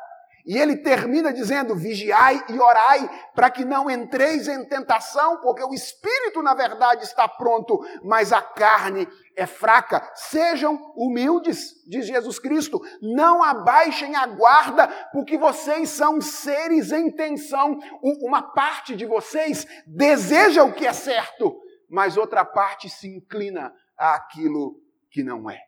E 0.45 0.59
ele 0.59 0.77
termina 0.77 1.33
dizendo: 1.33 1.75
vigiai 1.75 2.45
e 2.49 2.59
orai, 2.59 3.09
para 3.35 3.51
que 3.51 3.65
não 3.65 3.91
entreis 3.91 4.49
em 4.49 4.65
tentação, 4.65 5.41
porque 5.41 5.63
o 5.63 5.73
espírito, 5.73 6.43
na 6.43 6.55
verdade, 6.55 7.05
está 7.05 7.29
pronto, 7.29 7.79
mas 8.03 8.33
a 8.33 8.43
carne 8.43 9.07
é 9.37 9.47
fraca. 9.47 10.11
Sejam 10.15 10.77
humildes, 10.97 11.75
diz 11.87 12.07
Jesus 12.07 12.39
Cristo, 12.39 12.81
não 13.01 13.43
abaixem 13.43 14.17
a 14.17 14.27
guarda, 14.27 14.89
porque 15.13 15.39
vocês 15.39 15.91
são 15.91 16.21
seres 16.21 16.91
em 16.91 17.11
tensão. 17.11 17.79
Uma 18.03 18.43
parte 18.43 18.97
de 18.97 19.07
vocês 19.07 19.67
deseja 19.87 20.65
o 20.65 20.73
que 20.73 20.87
é 20.87 20.93
certo, 20.93 21.57
mas 21.89 22.17
outra 22.17 22.45
parte 22.45 22.91
se 22.91 23.07
inclina 23.09 23.73
àquilo 23.97 24.75
que 25.11 25.23
não 25.23 25.49
é. 25.49 25.61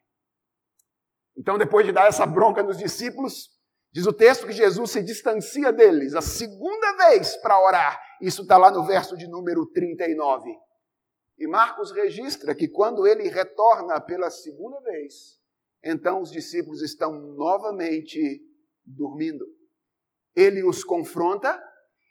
Então, 1.37 1.59
depois 1.59 1.85
de 1.85 1.93
dar 1.93 2.07
essa 2.07 2.25
bronca 2.25 2.63
nos 2.63 2.79
discípulos, 2.79 3.54
Diz 3.95 4.07
o 4.07 4.13
texto 4.13 4.49
que 4.49 4.53
Jesus 4.53 4.91
se 4.91 5.01
distancia 5.05 5.73
deles 5.73 6.17
a 6.17 6.21
segunda 6.21 7.09
vez 7.09 7.37
para 7.37 7.65
orar. 7.65 7.97
Isso 8.21 8.43
está 8.43 8.59
lá 8.59 8.69
no 8.69 8.85
verso 8.85 9.17
de 9.17 9.29
número 9.29 9.65
39. 9.67 10.51
E 11.39 11.47
Marcos 11.47 11.93
registra 11.93 12.57
que 12.57 12.67
quando 12.67 13.07
ele 13.07 13.29
retorna 13.29 14.01
pela 14.01 14.31
segunda 14.31 14.81
vez, 14.81 15.41
então 15.81 16.21
os 16.21 16.33
discípulos 16.33 16.83
estão 16.83 17.13
novamente 17.37 18.43
dormindo. 18.85 19.47
Ele 20.35 20.65
os 20.65 20.83
confronta 20.83 21.63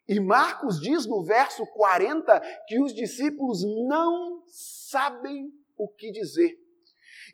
e 0.08 0.22
Marcos 0.22 0.80
diz 0.80 1.06
no 1.06 1.22
verso 1.26 1.66
40 1.68 2.40
que 2.66 2.82
os 2.82 2.94
discípulos 2.94 3.62
não 3.90 4.42
sabem 4.48 5.52
o 5.78 5.90
que 5.90 6.12
dizer. 6.12 6.58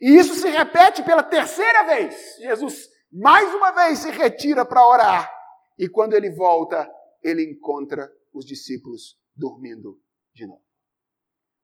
E 0.01 0.17
isso 0.17 0.33
se 0.33 0.49
repete 0.49 1.03
pela 1.03 1.21
terceira 1.21 1.83
vez. 1.83 2.38
Jesus 2.39 2.88
mais 3.12 3.54
uma 3.54 3.72
vez 3.72 4.00
se 4.00 4.12
retira 4.12 4.65
para 4.65 4.88
orar. 4.88 5.32
E 5.78 5.88
quando 5.88 6.13
ele 6.13 6.30
volta, 6.32 6.89
ele 7.24 7.43
encontra 7.43 8.12
os 8.34 8.45
discípulos 8.45 9.17
dormindo 9.36 10.00
de 10.34 10.45
novo. 10.45 10.63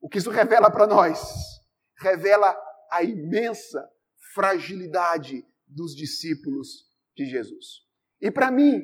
O 0.01 0.10
que 0.10 0.17
isso 0.17 0.29
revela 0.29 0.71
para 0.71 0.88
nós? 0.88 1.19
Revela 1.97 2.55
a 2.91 3.03
imensa 3.03 3.89
fragilidade 4.34 5.45
dos 5.67 5.95
discípulos 5.95 6.86
de 7.15 7.25
Jesus. 7.25 7.86
E 8.21 8.31
para 8.31 8.51
mim, 8.51 8.84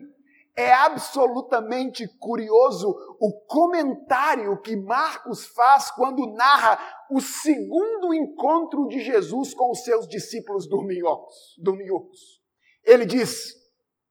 é 0.56 0.72
absolutamente 0.74 2.08
curioso 2.20 2.90
o 3.20 3.46
comentário 3.46 4.62
que 4.62 4.76
Marcos 4.76 5.46
faz 5.48 5.90
quando 5.92 6.34
narra 6.34 6.80
o 7.10 7.22
segundo 7.22 8.14
encontro 8.14 8.88
de 8.88 9.00
Jesus 9.00 9.54
com 9.54 9.72
os 9.72 9.84
seus 9.84 10.08
discípulos 10.08 10.68
dorminhocos. 10.68 12.41
Ele 12.84 13.06
diz, 13.06 13.56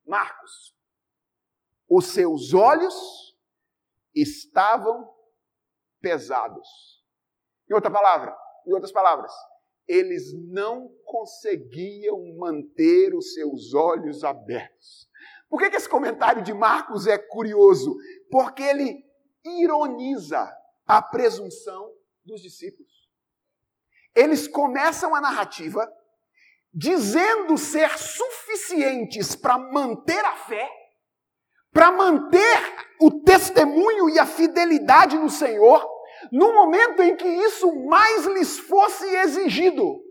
Marcos, 0.06 0.74
os 1.88 2.06
seus 2.06 2.54
olhos 2.54 3.36
estavam 4.14 5.12
pesados. 6.00 6.68
Em 7.68 7.74
outra 7.74 7.90
palavra, 7.90 8.36
em 8.66 8.72
outras 8.72 8.92
palavras, 8.92 9.32
eles 9.86 10.32
não 10.48 10.88
conseguiam 11.04 12.36
manter 12.36 13.14
os 13.14 13.34
seus 13.34 13.74
olhos 13.74 14.22
abertos. 14.22 15.08
Por 15.48 15.58
que, 15.58 15.70
que 15.70 15.76
esse 15.76 15.88
comentário 15.88 16.42
de 16.42 16.54
Marcos 16.54 17.08
é 17.08 17.18
curioso? 17.18 17.96
Porque 18.30 18.62
ele 18.62 19.04
ironiza 19.44 20.48
a 20.86 21.02
presunção 21.02 21.92
dos 22.24 22.40
discípulos. 22.40 23.10
Eles 24.14 24.46
começam 24.46 25.14
a 25.14 25.20
narrativa 25.20 25.92
dizendo 26.72 27.58
ser 27.58 27.98
suficientes 27.98 29.34
para 29.34 29.58
manter 29.58 30.24
a 30.24 30.36
fé, 30.36 30.70
para 31.72 31.90
manter 31.90 32.58
o 33.00 33.22
testemunho 33.22 34.08
e 34.08 34.18
a 34.18 34.26
fidelidade 34.26 35.16
no 35.16 35.30
Senhor, 35.30 35.88
no 36.30 36.52
momento 36.52 37.02
em 37.02 37.16
que 37.16 37.26
isso 37.26 37.72
mais 37.86 38.26
lhes 38.26 38.58
fosse 38.58 39.06
exigido. 39.16 40.04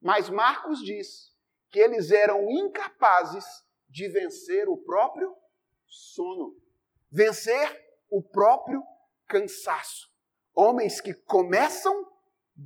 Mas 0.00 0.28
Marcos 0.28 0.80
diz 0.80 1.32
que 1.70 1.78
eles 1.78 2.10
eram 2.10 2.50
incapazes 2.50 3.44
de 3.88 4.08
vencer 4.08 4.68
o 4.68 4.76
próprio 4.76 5.34
sono, 5.86 6.56
vencer 7.10 7.80
o 8.10 8.22
próprio 8.22 8.82
cansaço. 9.26 10.10
Homens 10.54 11.00
que 11.00 11.14
começam 11.14 12.11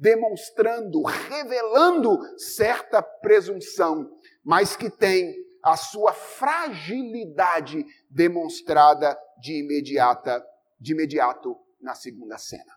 demonstrando, 0.00 1.02
revelando 1.02 2.18
certa 2.38 3.02
presunção, 3.02 4.11
mas 4.44 4.76
que 4.76 4.90
tem 4.90 5.35
a 5.62 5.76
sua 5.76 6.12
fragilidade 6.12 7.85
demonstrada 8.11 9.18
de 9.40 9.61
imediata, 9.61 10.44
de 10.78 10.92
imediato 10.92 11.56
na 11.80 11.94
segunda 11.94 12.38
cena. 12.38 12.76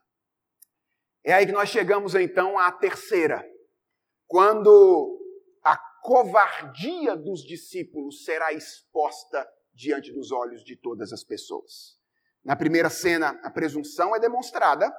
É 1.23 1.33
aí 1.33 1.45
que 1.45 1.51
nós 1.51 1.69
chegamos 1.69 2.15
então 2.15 2.57
à 2.57 2.71
terceira, 2.71 3.45
quando 4.25 5.19
a 5.63 5.77
covardia 6.01 7.15
dos 7.15 7.43
discípulos 7.43 8.23
será 8.23 8.53
exposta 8.53 9.47
diante 9.73 10.11
dos 10.11 10.31
olhos 10.31 10.63
de 10.63 10.75
todas 10.75 11.11
as 11.11 11.23
pessoas. 11.23 11.99
Na 12.43 12.55
primeira 12.55 12.89
cena, 12.89 13.39
a 13.43 13.51
presunção 13.51 14.15
é 14.15 14.19
demonstrada, 14.19 14.91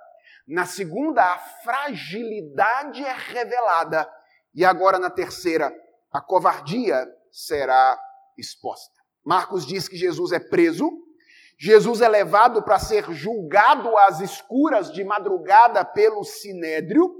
na 0.46 0.66
segunda, 0.66 1.22
a 1.22 1.38
fragilidade 1.38 3.04
é 3.04 3.12
revelada. 3.12 4.08
E 4.54 4.64
agora, 4.64 4.98
na 4.98 5.10
terceira, 5.10 5.72
a 6.12 6.20
covardia 6.20 7.06
será 7.30 7.98
exposta. 8.36 9.00
Marcos 9.24 9.66
diz 9.66 9.88
que 9.88 9.96
Jesus 9.96 10.32
é 10.32 10.40
preso, 10.40 10.90
Jesus 11.58 12.00
é 12.00 12.08
levado 12.08 12.62
para 12.62 12.78
ser 12.78 13.12
julgado 13.12 13.96
às 13.98 14.20
escuras 14.20 14.90
de 14.90 15.04
madrugada 15.04 15.84
pelo 15.84 16.24
sinédrio, 16.24 17.14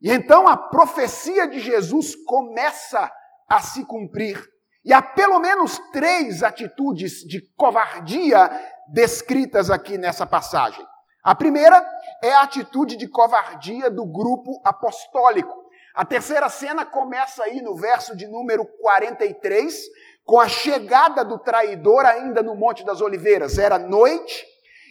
e 0.00 0.10
então 0.12 0.46
a 0.46 0.56
profecia 0.56 1.48
de 1.48 1.58
Jesus 1.58 2.14
começa 2.14 3.10
a 3.48 3.60
se 3.60 3.84
cumprir. 3.84 4.40
E 4.84 4.92
há 4.92 5.02
pelo 5.02 5.40
menos 5.40 5.78
três 5.90 6.42
atitudes 6.42 7.24
de 7.26 7.40
covardia 7.56 8.50
descritas 8.92 9.70
aqui 9.70 9.98
nessa 9.98 10.26
passagem. 10.26 10.86
A 11.28 11.34
primeira 11.34 11.86
é 12.22 12.32
a 12.32 12.40
atitude 12.40 12.96
de 12.96 13.06
covardia 13.06 13.90
do 13.90 14.06
grupo 14.06 14.62
apostólico. 14.64 15.54
A 15.94 16.02
terceira 16.02 16.48
cena 16.48 16.86
começa 16.86 17.44
aí 17.44 17.60
no 17.60 17.76
verso 17.76 18.16
de 18.16 18.26
número 18.26 18.64
43, 18.80 19.78
com 20.24 20.40
a 20.40 20.48
chegada 20.48 21.22
do 21.22 21.38
traidor 21.38 22.06
ainda 22.06 22.42
no 22.42 22.54
Monte 22.54 22.82
das 22.82 23.02
Oliveiras. 23.02 23.58
Era 23.58 23.78
noite, 23.78 24.42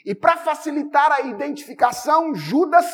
e 0.05 0.13
para 0.13 0.37
facilitar 0.37 1.11
a 1.11 1.21
identificação, 1.21 2.35
Judas 2.35 2.85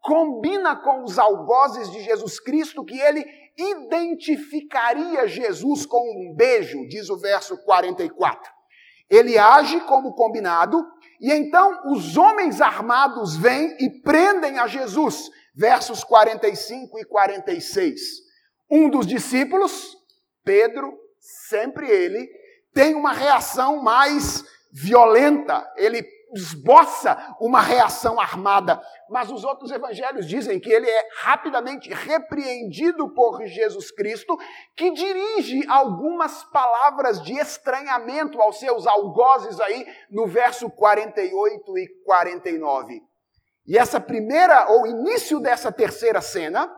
combina 0.00 0.76
com 0.76 1.02
os 1.02 1.18
algozes 1.18 1.90
de 1.90 2.00
Jesus 2.00 2.38
Cristo 2.38 2.84
que 2.84 3.00
ele 3.00 3.26
identificaria 3.58 5.26
Jesus 5.26 5.84
com 5.84 5.98
um 5.98 6.32
beijo, 6.32 6.86
diz 6.86 7.10
o 7.10 7.18
verso 7.18 7.56
44. 7.64 8.52
Ele 9.10 9.36
age 9.36 9.80
como 9.80 10.14
combinado, 10.14 10.80
e 11.20 11.32
então 11.32 11.92
os 11.92 12.16
homens 12.16 12.60
armados 12.60 13.36
vêm 13.36 13.76
e 13.80 13.90
prendem 14.00 14.58
a 14.58 14.66
Jesus. 14.66 15.30
Versos 15.54 16.02
45 16.02 16.98
e 16.98 17.04
46. 17.04 18.00
Um 18.70 18.90
dos 18.90 19.06
discípulos, 19.06 19.96
Pedro, 20.44 20.92
sempre 21.18 21.88
ele, 21.88 22.28
tem 22.72 22.94
uma 22.94 23.12
reação 23.12 23.82
mais 23.82 24.44
violenta. 24.72 25.64
Ele 25.76 26.02
esboça 26.34 27.36
uma 27.40 27.60
reação 27.60 28.20
armada, 28.20 28.80
mas 29.08 29.30
os 29.30 29.44
outros 29.44 29.70
evangelhos 29.70 30.26
dizem 30.26 30.58
que 30.58 30.70
ele 30.72 30.88
é 30.88 31.08
rapidamente 31.20 31.92
repreendido 31.92 33.08
por 33.14 33.44
Jesus 33.46 33.90
Cristo, 33.90 34.36
que 34.76 34.90
dirige 34.92 35.66
algumas 35.68 36.44
palavras 36.44 37.22
de 37.22 37.34
estranhamento 37.38 38.40
aos 38.40 38.58
seus 38.58 38.86
algozes 38.86 39.60
aí 39.60 39.86
no 40.10 40.26
verso 40.26 40.70
48 40.70 41.78
e 41.78 41.88
49. 42.04 43.02
E 43.66 43.78
essa 43.78 44.00
primeira, 44.00 44.70
ou 44.70 44.86
início 44.86 45.40
dessa 45.40 45.72
terceira 45.72 46.20
cena, 46.20 46.70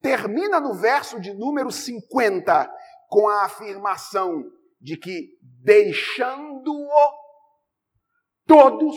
termina 0.00 0.60
no 0.60 0.74
verso 0.74 1.20
de 1.20 1.32
número 1.32 1.70
50, 1.70 2.70
com 3.08 3.28
a 3.28 3.44
afirmação 3.44 4.44
de 4.80 4.96
que, 4.96 5.30
deixando-o 5.62 7.21
todos 8.46 8.96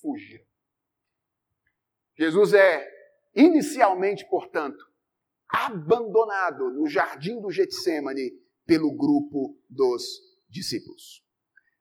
fugiram. 0.00 0.44
Jesus 2.16 2.52
é 2.52 2.86
inicialmente, 3.34 4.28
portanto, 4.28 4.84
abandonado 5.48 6.70
no 6.70 6.86
jardim 6.86 7.40
do 7.40 7.50
Getsemane 7.50 8.32
pelo 8.66 8.92
grupo 8.94 9.56
dos 9.68 10.02
discípulos. 10.48 11.24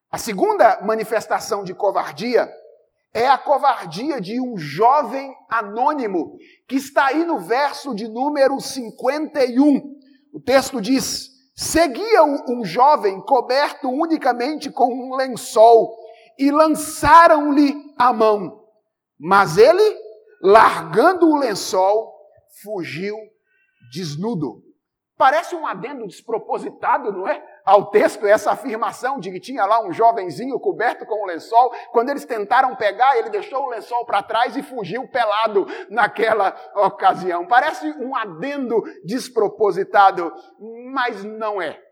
A 0.10 0.18
segunda 0.18 0.82
manifestação 0.82 1.64
de 1.64 1.74
covardia 1.74 2.50
é 3.14 3.28
a 3.28 3.38
covardia 3.38 4.22
de 4.22 4.40
um 4.40 4.58
jovem 4.58 5.36
anônimo, 5.50 6.38
que 6.68 6.76
está 6.76 7.08
aí 7.08 7.26
no 7.26 7.40
verso 7.40 7.94
de 7.94 8.08
número 8.08 8.60
51. 8.60 10.00
O 10.34 10.40
texto 10.40 10.80
diz: 10.80 11.30
Seguia-o 11.56 12.52
um 12.52 12.64
jovem 12.64 13.20
coberto 13.22 13.90
unicamente 13.90 14.72
com 14.72 14.94
um 14.94 15.16
lençol 15.16 15.96
e 16.40 16.50
lançaram-lhe 16.50 17.76
a 17.98 18.14
mão. 18.14 18.64
Mas 19.20 19.58
ele, 19.58 19.98
largando 20.42 21.30
o 21.30 21.38
lençol, 21.38 22.16
fugiu 22.64 23.16
desnudo. 23.92 24.64
Parece 25.18 25.54
um 25.54 25.68
adendo 25.68 26.08
despropositado, 26.08 27.12
não 27.12 27.28
é? 27.28 27.46
Ao 27.66 27.90
texto, 27.90 28.26
essa 28.26 28.52
afirmação 28.52 29.20
de 29.20 29.30
que 29.30 29.40
tinha 29.40 29.66
lá 29.66 29.84
um 29.84 29.92
jovenzinho 29.92 30.58
coberto 30.62 31.06
com 31.06 31.24
um 31.24 31.28
lençol. 31.28 31.74
Quando 31.92 32.10
eles 32.10 32.24
tentaram 32.24 32.74
pegar, 32.78 33.18
ele 33.18 33.30
deixou 33.30 33.66
o 33.66 33.70
lençol 33.70 34.06
para 34.06 34.24
trás 34.24 34.56
e 34.56 34.64
fugiu 34.64 35.06
pelado 35.10 35.68
naquela 35.90 36.56
ocasião. 36.74 37.46
Parece 37.46 37.86
um 38.00 38.16
adendo 38.16 38.82
despropositado, 39.04 40.34
mas 40.94 41.22
não 41.26 41.62
é. 41.62 41.89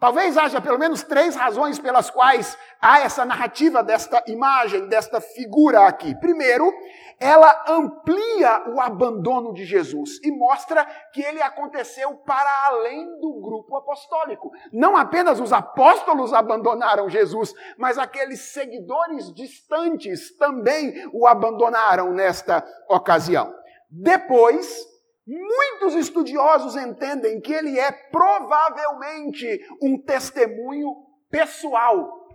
Talvez 0.00 0.38
haja 0.38 0.62
pelo 0.62 0.78
menos 0.78 1.02
três 1.02 1.36
razões 1.36 1.78
pelas 1.78 2.08
quais 2.08 2.56
há 2.80 3.00
essa 3.00 3.22
narrativa 3.22 3.82
desta 3.82 4.24
imagem, 4.26 4.88
desta 4.88 5.20
figura 5.20 5.86
aqui. 5.86 6.18
Primeiro, 6.18 6.72
ela 7.20 7.66
amplia 7.68 8.64
o 8.70 8.80
abandono 8.80 9.52
de 9.52 9.66
Jesus 9.66 10.18
e 10.24 10.32
mostra 10.32 10.86
que 11.12 11.20
ele 11.20 11.42
aconteceu 11.42 12.14
para 12.24 12.66
além 12.68 13.20
do 13.20 13.42
grupo 13.42 13.76
apostólico. 13.76 14.50
Não 14.72 14.96
apenas 14.96 15.38
os 15.38 15.52
apóstolos 15.52 16.32
abandonaram 16.32 17.10
Jesus, 17.10 17.52
mas 17.76 17.98
aqueles 17.98 18.40
seguidores 18.40 19.30
distantes 19.34 20.34
também 20.38 21.06
o 21.12 21.26
abandonaram 21.26 22.10
nesta 22.10 22.66
ocasião. 22.88 23.54
Depois, 23.90 24.89
Muitos 25.32 25.94
estudiosos 25.94 26.74
entendem 26.74 27.40
que 27.40 27.52
ele 27.52 27.78
é 27.78 27.92
provavelmente 27.92 29.64
um 29.80 29.96
testemunho 29.96 30.92
pessoal. 31.30 32.26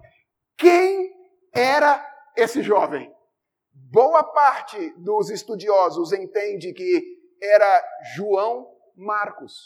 Quem 0.55 1.13
era 1.53 2.01
esse 2.37 2.61
jovem? 2.61 3.13
Boa 3.73 4.23
parte 4.23 4.93
dos 4.97 5.29
estudiosos 5.29 6.13
entende 6.13 6.71
que 6.71 7.03
era 7.43 7.83
João 8.15 8.65
Marcos, 8.95 9.65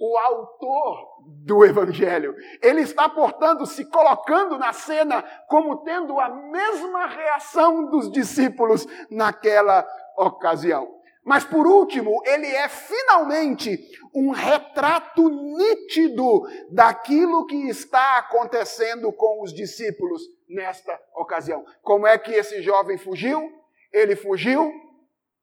o 0.00 0.16
autor 0.16 1.24
do 1.44 1.64
evangelho. 1.64 2.32
Ele 2.62 2.82
está, 2.82 3.08
portanto, 3.08 3.66
se 3.66 3.86
colocando 3.86 4.56
na 4.56 4.72
cena 4.72 5.22
como 5.48 5.82
tendo 5.82 6.20
a 6.20 6.28
mesma 6.28 7.06
reação 7.06 7.90
dos 7.90 8.08
discípulos 8.08 8.86
naquela 9.10 9.84
ocasião. 10.16 10.97
Mas 11.28 11.44
por 11.44 11.66
último, 11.66 12.22
ele 12.24 12.46
é 12.46 12.70
finalmente 12.70 13.78
um 14.14 14.30
retrato 14.30 15.28
nítido 15.28 16.48
daquilo 16.70 17.44
que 17.44 17.68
está 17.68 18.16
acontecendo 18.16 19.12
com 19.12 19.42
os 19.42 19.52
discípulos 19.52 20.22
nesta 20.48 20.98
ocasião. 21.14 21.66
Como 21.82 22.06
é 22.06 22.16
que 22.16 22.32
esse 22.32 22.62
jovem 22.62 22.96
fugiu? 22.96 23.46
Ele 23.92 24.16
fugiu 24.16 24.72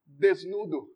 desnudo. 0.07 0.89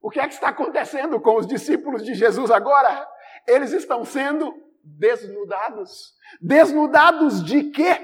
O 0.00 0.08
que 0.08 0.20
é 0.20 0.28
que 0.28 0.34
está 0.34 0.50
acontecendo 0.50 1.20
com 1.20 1.34
os 1.34 1.44
discípulos 1.44 2.04
de 2.04 2.14
Jesus 2.14 2.48
agora? 2.52 3.08
Eles 3.44 3.72
estão 3.72 4.04
sendo 4.04 4.54
desnudados. 4.84 6.14
Desnudados 6.40 7.44
de 7.44 7.72
quê? 7.72 7.98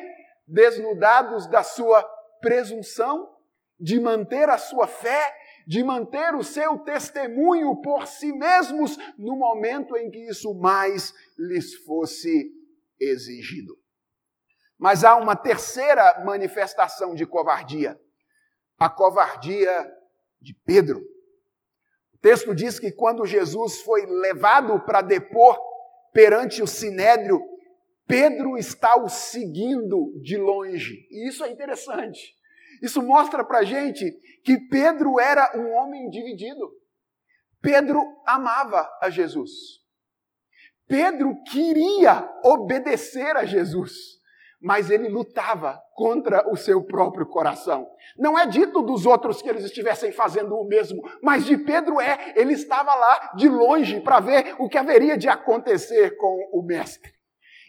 Desnudados 0.48 1.46
da 1.46 1.62
sua 1.62 2.02
presunção 2.40 3.36
de 3.78 4.00
manter 4.00 4.48
a 4.48 4.58
sua 4.58 4.88
fé 4.88 5.45
de 5.66 5.82
manter 5.82 6.34
o 6.34 6.44
seu 6.44 6.78
testemunho 6.78 7.80
por 7.80 8.06
si 8.06 8.32
mesmos 8.32 8.96
no 9.18 9.36
momento 9.36 9.96
em 9.96 10.10
que 10.10 10.28
isso 10.28 10.54
mais 10.54 11.12
lhes 11.36 11.74
fosse 11.84 12.52
exigido. 13.00 13.76
Mas 14.78 15.02
há 15.02 15.16
uma 15.16 15.34
terceira 15.34 16.22
manifestação 16.24 17.14
de 17.14 17.26
covardia, 17.26 17.98
a 18.78 18.88
covardia 18.88 19.92
de 20.40 20.54
Pedro. 20.64 21.00
O 22.14 22.18
texto 22.18 22.54
diz 22.54 22.78
que 22.78 22.92
quando 22.92 23.26
Jesus 23.26 23.80
foi 23.82 24.06
levado 24.06 24.78
para 24.84 25.02
depor 25.02 25.58
perante 26.12 26.62
o 26.62 26.66
sinédrio, 26.66 27.40
Pedro 28.06 28.56
está 28.56 28.96
o 28.96 29.08
seguindo 29.08 30.12
de 30.22 30.36
longe. 30.36 31.08
E 31.10 31.28
isso 31.28 31.42
é 31.42 31.50
interessante. 31.50 32.35
Isso 32.82 33.02
mostra 33.02 33.44
para 33.44 33.64
gente 33.64 34.10
que 34.44 34.58
Pedro 34.68 35.18
era 35.18 35.52
um 35.56 35.72
homem 35.74 36.08
dividido. 36.10 36.70
Pedro 37.60 38.00
amava 38.26 38.88
a 39.02 39.10
Jesus. 39.10 39.50
Pedro 40.88 41.34
queria 41.50 42.28
obedecer 42.44 43.36
a 43.36 43.44
Jesus, 43.44 43.92
mas 44.60 44.88
ele 44.88 45.08
lutava 45.08 45.80
contra 45.94 46.48
o 46.48 46.56
seu 46.56 46.84
próprio 46.84 47.26
coração. 47.26 47.88
Não 48.16 48.38
é 48.38 48.46
dito 48.46 48.82
dos 48.82 49.04
outros 49.04 49.42
que 49.42 49.48
eles 49.48 49.64
estivessem 49.64 50.12
fazendo 50.12 50.54
o 50.54 50.66
mesmo, 50.66 51.02
mas 51.22 51.44
de 51.44 51.58
Pedro 51.58 52.00
é, 52.00 52.34
ele 52.36 52.52
estava 52.52 52.94
lá 52.94 53.32
de 53.34 53.48
longe 53.48 54.00
para 54.00 54.20
ver 54.20 54.54
o 54.58 54.68
que 54.68 54.78
haveria 54.78 55.16
de 55.16 55.28
acontecer 55.28 56.16
com 56.16 56.50
o 56.52 56.62
mestre. 56.62 57.16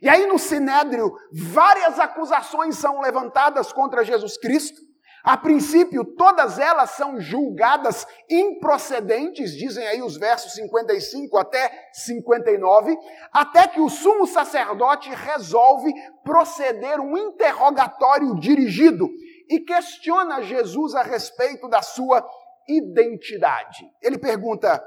E 0.02 0.08
aí 0.08 0.28
no 0.28 0.38
sinédrio, 0.38 1.12
várias 1.34 2.00
acusações 2.00 2.78
são 2.78 3.02
levantadas 3.02 3.74
contra 3.74 4.06
Jesus 4.06 4.38
Cristo. 4.38 4.80
A 5.28 5.36
princípio, 5.36 6.06
todas 6.16 6.58
elas 6.58 6.92
são 6.92 7.20
julgadas 7.20 8.08
improcedentes, 8.30 9.52
dizem 9.52 9.86
aí 9.86 10.02
os 10.02 10.16
versos 10.16 10.54
55 10.54 11.38
até 11.38 11.90
59, 11.92 12.98
até 13.34 13.68
que 13.68 13.82
o 13.82 13.90
sumo 13.90 14.26
sacerdote 14.26 15.10
resolve 15.10 15.92
proceder 16.24 17.02
um 17.02 17.18
interrogatório 17.18 18.40
dirigido 18.40 19.10
e 19.50 19.60
questiona 19.60 20.44
Jesus 20.44 20.96
a 20.96 21.04
respeito 21.04 21.68
da 21.68 21.82
sua 21.82 22.26
identidade. 22.66 23.86
Ele 24.02 24.18
pergunta: 24.18 24.82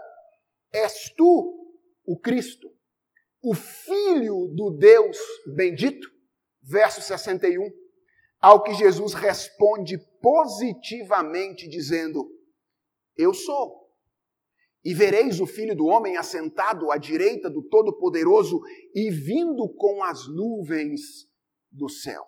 És 0.73 1.13
tu 1.19 1.55
o 2.07 2.19
Cristo, 2.19 2.67
o 3.43 3.53
Filho 3.53 4.49
do 4.57 4.71
Deus 4.71 5.19
bendito? 5.55 6.09
Verso 6.63 7.03
61. 7.03 7.80
Ao 8.41 8.63
que 8.63 8.73
Jesus 8.73 9.13
responde 9.13 9.99
positivamente, 10.21 11.69
dizendo: 11.69 12.27
Eu 13.17 13.35
sou. 13.35 13.81
E 14.83 14.95
vereis 14.95 15.41
o 15.41 15.47
filho 15.47 15.77
do 15.77 15.85
homem 15.85 16.17
assentado 16.17 16.91
à 16.91 16.97
direita 16.97 17.51
do 17.51 17.63
Todo-Poderoso 17.63 18.61
e 18.95 19.11
vindo 19.11 19.69
com 19.77 20.03
as 20.03 20.27
nuvens 20.27 21.01
do 21.71 21.89
céu. 21.89 22.25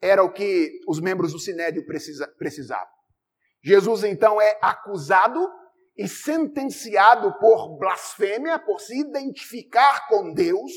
Era 0.00 0.22
o 0.22 0.30
que 0.30 0.78
os 0.86 1.00
membros 1.00 1.32
do 1.32 1.38
Sinédrio 1.38 1.86
precisa, 1.86 2.28
precisavam. 2.38 2.92
Jesus 3.62 4.04
então 4.04 4.40
é 4.40 4.58
acusado 4.60 5.40
e 5.96 6.08
sentenciado 6.08 7.34
por 7.38 7.78
blasfêmia, 7.78 8.58
por 8.58 8.80
se 8.80 8.98
identificar 8.98 10.06
com 10.08 10.32
Deus. 10.32 10.72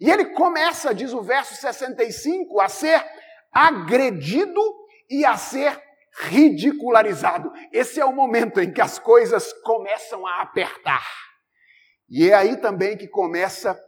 E 0.00 0.10
ele 0.10 0.26
começa, 0.26 0.94
diz 0.94 1.12
o 1.12 1.22
verso 1.22 1.54
65, 1.54 2.60
a 2.60 2.68
ser 2.68 3.04
agredido 3.56 4.60
e 5.08 5.24
a 5.24 5.34
ser 5.38 5.82
ridicularizado. 6.24 7.50
Esse 7.72 7.98
é 7.98 8.04
o 8.04 8.12
momento 8.12 8.60
em 8.60 8.70
que 8.70 8.82
as 8.82 8.98
coisas 8.98 9.50
começam 9.62 10.26
a 10.26 10.42
apertar. 10.42 11.02
E 12.06 12.28
é 12.28 12.34
aí 12.34 12.60
também 12.60 12.98
que 12.98 13.08
começa 13.08 13.82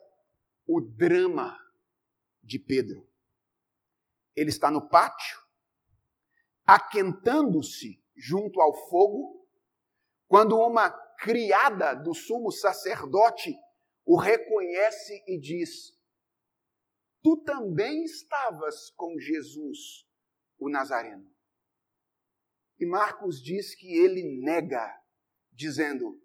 o 0.66 0.80
drama 0.80 1.54
de 2.42 2.58
Pedro. 2.58 3.06
Ele 4.34 4.48
está 4.48 4.70
no 4.70 4.88
pátio, 4.88 5.38
aquentando-se 6.66 8.02
junto 8.16 8.62
ao 8.62 8.74
fogo, 8.88 9.46
quando 10.26 10.58
uma 10.58 10.90
criada 11.18 11.92
do 11.94 12.14
sumo 12.14 12.50
sacerdote 12.50 13.54
o 14.06 14.16
reconhece 14.16 15.22
e 15.26 15.38
diz: 15.38 15.92
tu 17.28 17.36
também 17.44 18.04
estavas 18.04 18.90
com 18.96 19.18
Jesus, 19.18 20.06
o 20.58 20.70
Nazareno. 20.70 21.30
E 22.78 22.86
Marcos 22.86 23.42
diz 23.42 23.74
que 23.74 23.98
ele 23.98 24.40
nega, 24.40 24.90
dizendo: 25.52 26.18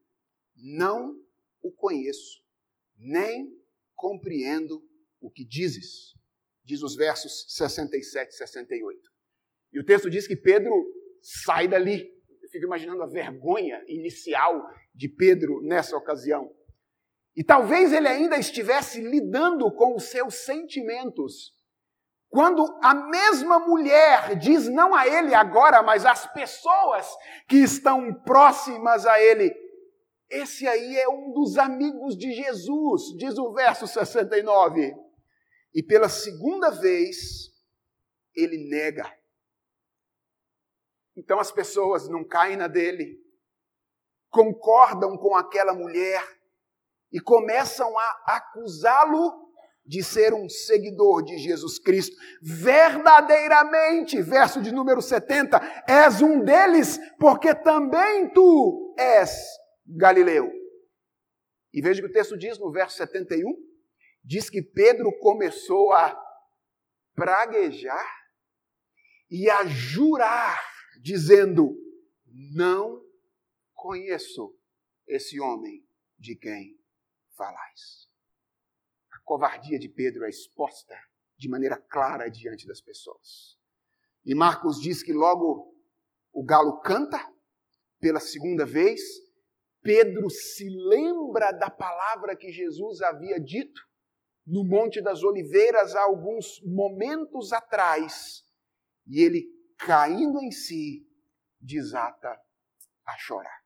Não 0.55 1.21
o 1.61 1.73
conheço, 1.73 2.41
nem 2.95 3.53
compreendo 3.93 4.81
o 5.19 5.29
que 5.29 5.43
dizes. 5.43 6.13
Diz 6.63 6.81
os 6.81 6.95
versos 6.95 7.53
67 7.53 8.29
e 8.29 8.37
68. 8.37 9.11
E 9.73 9.79
o 9.81 9.85
texto 9.85 10.09
diz 10.09 10.25
que 10.25 10.37
Pedro 10.37 10.73
sai 11.21 11.67
dali. 11.67 12.09
Eu 12.41 12.49
fico 12.49 12.65
imaginando 12.65 13.03
a 13.03 13.07
vergonha 13.07 13.83
inicial 13.89 14.63
de 14.95 15.09
Pedro 15.09 15.61
nessa 15.63 15.97
ocasião. 15.97 16.55
E 17.35 17.43
talvez 17.43 17.91
ele 17.91 18.07
ainda 18.07 18.37
estivesse 18.37 19.01
lidando 19.01 19.71
com 19.71 19.95
os 19.95 20.05
seus 20.05 20.45
sentimentos. 20.45 21.51
Quando 22.29 22.63
a 22.81 22.93
mesma 22.93 23.59
mulher 23.59 24.35
diz 24.37 24.67
não 24.67 24.93
a 24.93 25.07
ele 25.07 25.33
agora, 25.33 25.81
mas 25.81 26.05
às 26.05 26.31
pessoas 26.33 27.07
que 27.47 27.57
estão 27.57 28.13
próximas 28.23 29.05
a 29.05 29.19
ele: 29.19 29.53
Esse 30.29 30.67
aí 30.67 30.97
é 30.97 31.07
um 31.09 31.31
dos 31.31 31.57
amigos 31.57 32.17
de 32.17 32.31
Jesus, 32.33 33.15
diz 33.17 33.37
o 33.37 33.51
verso 33.53 33.87
69. 33.87 34.95
E 35.73 35.81
pela 35.81 36.09
segunda 36.09 36.69
vez, 36.69 37.51
ele 38.35 38.69
nega. 38.69 39.11
Então 41.15 41.39
as 41.39 41.51
pessoas 41.51 42.07
não 42.09 42.23
caem 42.23 42.57
na 42.57 42.67
dele, 42.67 43.19
concordam 44.29 45.17
com 45.17 45.35
aquela 45.35 45.73
mulher 45.73 46.23
e 47.13 47.19
começam 47.19 47.95
a 47.97 48.23
acusá-lo 48.25 49.43
de 49.85 50.03
ser 50.03 50.33
um 50.33 50.49
seguidor 50.49 51.23
de 51.23 51.37
Jesus 51.37 51.77
Cristo. 51.77 52.15
Verdadeiramente, 52.41 54.19
verso 54.19 54.59
de 54.59 54.71
número 54.71 55.01
70, 55.01 55.61
és 55.87 56.21
um 56.21 56.43
deles, 56.43 56.97
porque 57.19 57.53
também 57.53 58.29
tu 58.33 58.95
és 58.97 59.31
Galileu. 59.85 60.51
E 61.71 61.81
veja 61.81 62.01
o 62.01 62.05
que 62.05 62.09
o 62.09 62.13
texto 62.13 62.35
diz 62.35 62.57
no 62.57 62.71
verso 62.71 62.97
71. 62.97 63.43
Diz 64.23 64.49
que 64.49 64.61
Pedro 64.61 65.11
começou 65.19 65.91
a 65.93 66.19
praguejar 67.13 68.07
e 69.29 69.49
a 69.49 69.65
jurar, 69.65 70.59
dizendo: 71.01 71.75
Não 72.55 73.03
conheço 73.73 74.55
esse 75.07 75.39
homem 75.39 75.85
de 76.17 76.35
quem 76.35 76.82
falais. 77.35 78.09
A 79.11 79.19
covardia 79.23 79.79
de 79.79 79.89
Pedro 79.89 80.25
é 80.25 80.29
exposta 80.29 80.95
de 81.37 81.49
maneira 81.49 81.77
clara 81.77 82.29
diante 82.29 82.67
das 82.67 82.81
pessoas. 82.81 83.57
E 84.25 84.33
Marcos 84.33 84.79
diz 84.79 85.03
que 85.03 85.13
logo 85.13 85.75
o 86.31 86.43
galo 86.43 86.79
canta 86.81 87.19
pela 87.99 88.19
segunda 88.19 88.65
vez, 88.65 89.01
Pedro 89.81 90.29
se 90.29 90.67
lembra 90.69 91.51
da 91.51 91.69
palavra 91.69 92.35
que 92.35 92.51
Jesus 92.51 93.01
havia 93.01 93.39
dito 93.39 93.81
no 94.45 94.63
Monte 94.63 95.01
das 95.01 95.23
Oliveiras 95.23 95.95
há 95.95 96.01
alguns 96.01 96.61
momentos 96.65 97.53
atrás, 97.53 98.43
e 99.07 99.21
ele, 99.21 99.45
caindo 99.77 100.41
em 100.41 100.51
si, 100.51 101.07
desata 101.59 102.37
a 103.05 103.17
chorar. 103.17 103.63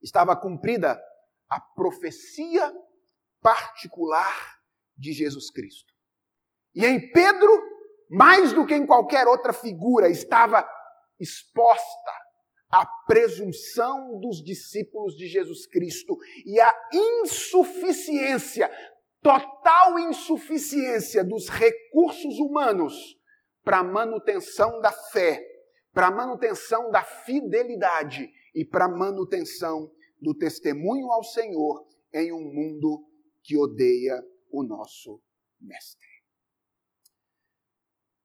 Estava 0.00 0.36
cumprida 0.36 1.00
a 1.54 1.60
profecia 1.60 2.74
particular 3.40 4.58
de 4.96 5.12
Jesus 5.12 5.50
Cristo. 5.52 5.92
E 6.74 6.84
em 6.84 7.12
Pedro, 7.12 7.62
mais 8.10 8.52
do 8.52 8.66
que 8.66 8.74
em 8.74 8.84
qualquer 8.84 9.28
outra 9.28 9.52
figura, 9.52 10.08
estava 10.08 10.68
exposta 11.20 12.10
a 12.68 12.84
presunção 13.06 14.18
dos 14.18 14.42
discípulos 14.42 15.14
de 15.14 15.28
Jesus 15.28 15.64
Cristo 15.68 16.18
e 16.44 16.60
a 16.60 16.74
insuficiência, 16.92 18.68
total 19.22 19.96
insuficiência 20.00 21.22
dos 21.22 21.48
recursos 21.48 22.36
humanos 22.40 22.94
para 23.62 23.78
a 23.78 23.84
manutenção 23.84 24.80
da 24.80 24.90
fé, 24.90 25.40
para 25.92 26.08
a 26.08 26.10
manutenção 26.10 26.90
da 26.90 27.04
fidelidade 27.04 28.28
e 28.52 28.64
para 28.64 28.86
a 28.86 28.88
manutenção 28.88 29.88
do 30.24 30.34
testemunho 30.34 31.12
ao 31.12 31.22
Senhor 31.22 31.86
em 32.12 32.32
um 32.32 32.40
mundo 32.40 33.06
que 33.42 33.56
odeia 33.56 34.20
o 34.50 34.62
nosso 34.62 35.22
Mestre. 35.60 36.08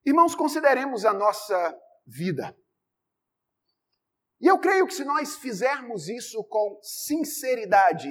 Irmãos, 0.05 0.33
consideremos 0.33 1.05
a 1.05 1.13
nossa 1.13 1.77
vida. 2.07 2.57
E 4.41 4.47
eu 4.47 4.57
creio 4.57 4.87
que 4.87 4.93
se 4.93 5.03
nós 5.03 5.35
fizermos 5.35 6.07
isso 6.07 6.43
com 6.45 6.79
sinceridade, 6.81 8.09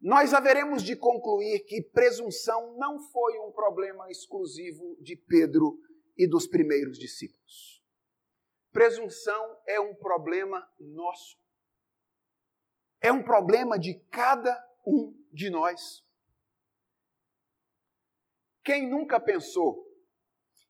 nós 0.00 0.34
haveremos 0.34 0.82
de 0.82 0.94
concluir 0.94 1.60
que 1.60 1.82
presunção 1.82 2.76
não 2.76 2.98
foi 3.10 3.38
um 3.40 3.50
problema 3.50 4.10
exclusivo 4.10 4.96
de 5.00 5.16
Pedro 5.16 5.78
e 6.16 6.28
dos 6.28 6.46
primeiros 6.46 6.98
discípulos. 6.98 7.82
Presunção 8.70 9.58
é 9.66 9.80
um 9.80 9.94
problema 9.94 10.62
nosso. 10.78 11.38
É 13.06 13.12
um 13.12 13.22
problema 13.22 13.78
de 13.78 13.94
cada 14.10 14.52
um 14.84 15.16
de 15.32 15.48
nós. 15.48 16.04
Quem 18.64 18.90
nunca 18.90 19.20
pensou 19.20 19.86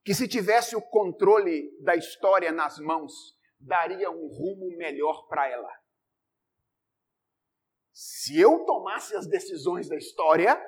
que 0.04 0.12
se 0.12 0.28
tivesse 0.28 0.76
o 0.76 0.82
controle 0.82 1.74
da 1.80 1.96
história 1.96 2.52
nas 2.52 2.78
mãos, 2.78 3.34
daria 3.58 4.10
um 4.10 4.26
rumo 4.26 4.76
melhor 4.76 5.26
para 5.28 5.48
ela? 5.48 5.72
Se 7.90 8.38
eu 8.38 8.66
tomasse 8.66 9.16
as 9.16 9.26
decisões 9.26 9.88
da 9.88 9.96
história, 9.96 10.62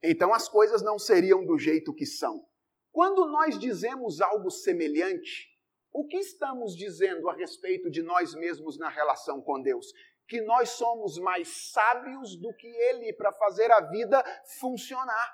então 0.00 0.32
as 0.32 0.48
coisas 0.48 0.82
não 0.82 1.00
seriam 1.00 1.44
do 1.44 1.58
jeito 1.58 1.92
que 1.92 2.06
são. 2.06 2.46
Quando 2.92 3.26
nós 3.26 3.58
dizemos 3.58 4.20
algo 4.20 4.52
semelhante, 4.52 5.52
o 5.92 6.06
que 6.06 6.18
estamos 6.18 6.76
dizendo 6.76 7.28
a 7.28 7.34
respeito 7.34 7.90
de 7.90 8.02
nós 8.02 8.36
mesmos 8.36 8.78
na 8.78 8.88
relação 8.88 9.42
com 9.42 9.60
Deus? 9.60 9.92
Que 10.28 10.40
nós 10.42 10.70
somos 10.70 11.18
mais 11.18 11.70
sábios 11.72 12.36
do 12.36 12.52
que 12.54 12.66
ele 12.66 13.12
para 13.12 13.32
fazer 13.32 13.70
a 13.70 13.80
vida 13.80 14.22
funcionar. 14.58 15.32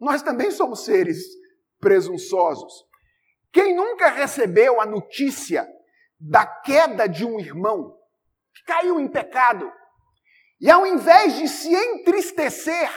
Nós 0.00 0.22
também 0.22 0.50
somos 0.50 0.84
seres 0.84 1.22
presunçosos. 1.78 2.86
Quem 3.52 3.74
nunca 3.74 4.08
recebeu 4.08 4.80
a 4.80 4.86
notícia 4.86 5.68
da 6.18 6.46
queda 6.46 7.06
de 7.06 7.24
um 7.24 7.38
irmão 7.38 7.98
que 8.54 8.64
caiu 8.64 8.98
em 8.98 9.08
pecado 9.08 9.70
e 10.62 10.70
ao 10.70 10.86
invés 10.86 11.34
de 11.34 11.48
se 11.48 11.74
entristecer, 11.74 12.88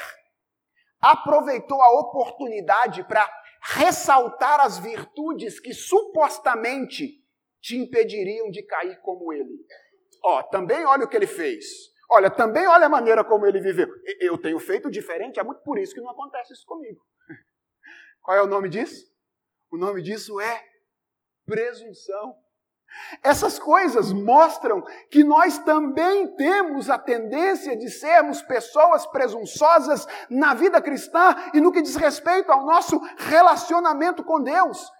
aproveitou 1.01 1.81
a 1.81 1.99
oportunidade 1.99 3.03
para 3.05 3.27
ressaltar 3.59 4.59
as 4.59 4.77
virtudes 4.77 5.59
que 5.59 5.73
supostamente 5.73 7.23
te 7.59 7.75
impediriam 7.75 8.51
de 8.51 8.61
cair 8.61 9.01
como 9.01 9.33
ele? 9.33 9.65
Ó, 10.25 10.41
também 10.41 10.83
olha 10.85 11.05
o 11.05 11.07
que 11.07 11.15
ele 11.15 11.27
fez. 11.27 11.63
Olha, 12.09 12.31
também 12.31 12.65
olha 12.67 12.87
a 12.87 12.89
maneira 12.89 13.23
como 13.23 13.45
ele 13.45 13.59
viveu. 13.59 13.87
Eu 14.19 14.39
tenho 14.39 14.57
feito 14.59 14.89
diferente, 14.89 15.39
é 15.39 15.43
muito 15.43 15.61
por 15.61 15.77
isso 15.77 15.93
que 15.93 16.01
não 16.01 16.09
acontece 16.09 16.51
isso 16.51 16.65
comigo. 16.65 16.99
Qual 18.23 18.35
é 18.35 18.41
o 18.41 18.47
nome 18.47 18.67
disso? 18.67 19.05
O 19.71 19.77
nome 19.77 20.01
disso 20.01 20.41
é 20.41 20.63
presunção. 21.45 22.35
Essas 23.21 23.59
coisas 23.59 24.11
mostram 24.11 24.81
que 25.11 25.23
nós 25.23 25.59
também 25.59 26.35
temos 26.35 26.89
a 26.89 26.97
tendência 26.97 27.77
de 27.77 27.89
sermos 27.89 28.41
pessoas 28.41 29.05
presunçosas 29.05 30.07
na 30.27 30.55
vida 30.55 30.81
cristã 30.81 31.35
e 31.53 31.61
no 31.61 31.71
que 31.71 31.83
diz 31.83 31.95
respeito 31.95 32.51
ao 32.51 32.65
nosso 32.65 32.99
relacionamento 33.17 34.23
com 34.23 34.41
Deus. 34.41 34.91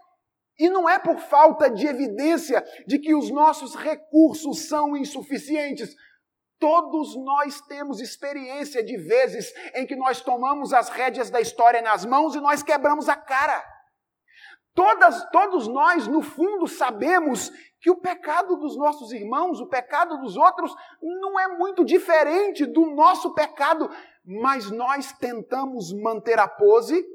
E 0.58 0.70
não 0.70 0.90
é 0.90 0.98
por 0.98 1.20
falta 1.20 1.70
de 1.70 1.86
evidência 1.86 2.64
de 2.88 2.98
que 2.98 3.14
os 3.14 3.30
nossos 3.30 3.76
recursos 3.76 4.68
são 4.68 4.96
insuficientes. 4.96 5.96
Todos 6.58 7.16
nós 7.18 7.60
temos 7.62 8.00
experiência 8.00 8.84
de 8.84 8.98
vezes 8.98 9.54
em 9.74 9.86
que 9.86 9.96
nós 9.96 10.22
tomamos 10.22 10.72
as 10.72 10.90
rédeas 10.90 11.30
da 11.30 11.42
história 11.42 11.82
nas 11.82 12.06
mãos 12.06 12.36
e 12.36 12.40
nós 12.40 12.64
quebramos 12.64 13.10
a 13.10 13.16
cara. 13.16 13.64
Todas, 14.74 15.30
todos 15.32 15.68
nós, 15.68 16.06
no 16.06 16.22
fundo, 16.22 16.68
sabemos 16.68 17.50
que 17.80 17.90
o 17.90 17.96
pecado 17.96 18.58
dos 18.58 18.76
nossos 18.76 19.12
irmãos, 19.12 19.62
o 19.62 19.68
pecado 19.68 20.18
dos 20.20 20.36
outros, 20.36 20.74
não 21.02 21.40
é 21.40 21.48
muito 21.48 21.86
diferente 21.86 22.66
do 22.66 22.86
nosso 22.88 23.34
pecado, 23.34 23.90
mas 24.26 24.70
nós 24.72 25.14
tentamos 25.14 25.94
manter 25.94 26.40
a 26.40 26.48
pose 26.48 27.06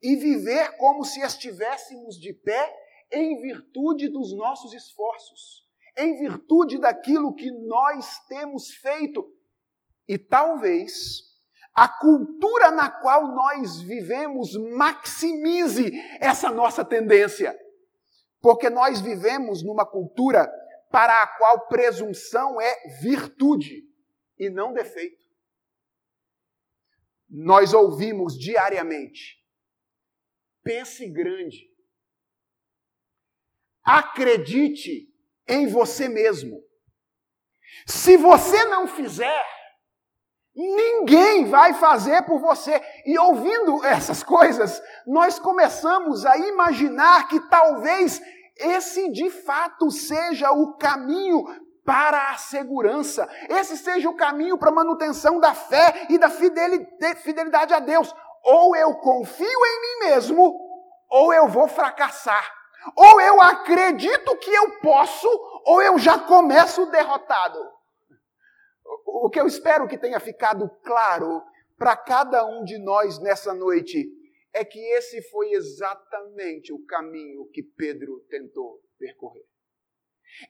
e 0.00 0.14
viver 0.14 0.76
como 0.76 1.04
se 1.04 1.20
estivéssemos 1.20 2.16
de 2.20 2.32
pé 2.32 2.87
em 3.10 3.40
virtude 3.40 4.08
dos 4.08 4.36
nossos 4.36 4.72
esforços, 4.72 5.66
em 5.96 6.16
virtude 6.18 6.78
daquilo 6.78 7.34
que 7.34 7.50
nós 7.50 8.18
temos 8.26 8.70
feito. 8.74 9.26
E 10.06 10.16
talvez 10.16 11.28
a 11.74 11.88
cultura 11.88 12.70
na 12.70 12.90
qual 12.90 13.28
nós 13.28 13.80
vivemos 13.80 14.56
maximize 14.72 15.92
essa 16.20 16.50
nossa 16.50 16.84
tendência. 16.84 17.56
Porque 18.40 18.68
nós 18.68 19.00
vivemos 19.00 19.62
numa 19.62 19.86
cultura 19.86 20.50
para 20.90 21.22
a 21.22 21.26
qual 21.38 21.68
presunção 21.68 22.60
é 22.60 22.88
virtude 23.00 23.84
e 24.38 24.48
não 24.48 24.72
defeito. 24.72 25.24
Nós 27.28 27.74
ouvimos 27.74 28.38
diariamente: 28.38 29.44
pense 30.62 31.06
grande, 31.08 31.67
Acredite 33.88 35.08
em 35.48 35.66
você 35.66 36.08
mesmo. 36.08 36.60
Se 37.86 38.18
você 38.18 38.64
não 38.66 38.86
fizer, 38.86 39.44
Ninguém 40.60 41.44
vai 41.44 41.72
fazer 41.74 42.22
por 42.22 42.40
você. 42.40 42.82
E 43.06 43.16
ouvindo 43.16 43.84
essas 43.84 44.24
coisas, 44.24 44.82
nós 45.06 45.38
começamos 45.38 46.26
a 46.26 46.36
imaginar 46.36 47.28
que 47.28 47.38
talvez 47.48 48.20
esse 48.56 49.08
de 49.12 49.30
fato 49.30 49.88
seja 49.88 50.50
o 50.50 50.76
caminho 50.76 51.44
para 51.84 52.30
a 52.30 52.38
segurança. 52.38 53.28
Esse 53.48 53.76
seja 53.76 54.10
o 54.10 54.16
caminho 54.16 54.58
para 54.58 54.70
a 54.70 54.74
manutenção 54.74 55.38
da 55.38 55.54
fé 55.54 56.08
e 56.10 56.18
da 56.18 56.28
fidelidade 56.28 57.72
a 57.72 57.78
Deus. 57.78 58.12
Ou 58.42 58.74
eu 58.74 58.96
confio 58.96 59.46
em 59.46 59.80
mim 59.80 60.08
mesmo, 60.08 60.58
ou 61.08 61.32
eu 61.32 61.46
vou 61.46 61.68
fracassar. 61.68 62.57
Ou 62.96 63.20
eu 63.20 63.40
acredito 63.40 64.36
que 64.36 64.50
eu 64.50 64.78
posso, 64.80 65.28
ou 65.64 65.82
eu 65.82 65.98
já 65.98 66.18
começo 66.18 66.86
derrotado. 66.86 67.58
O 69.04 69.28
que 69.28 69.40
eu 69.40 69.46
espero 69.46 69.88
que 69.88 69.98
tenha 69.98 70.20
ficado 70.20 70.68
claro 70.84 71.42
para 71.76 71.96
cada 71.96 72.44
um 72.46 72.64
de 72.64 72.78
nós 72.78 73.18
nessa 73.18 73.52
noite 73.54 74.08
é 74.52 74.64
que 74.64 74.78
esse 74.78 75.22
foi 75.30 75.52
exatamente 75.52 76.72
o 76.72 76.84
caminho 76.86 77.48
que 77.52 77.62
Pedro 77.62 78.20
tentou 78.28 78.80
percorrer. 78.98 79.44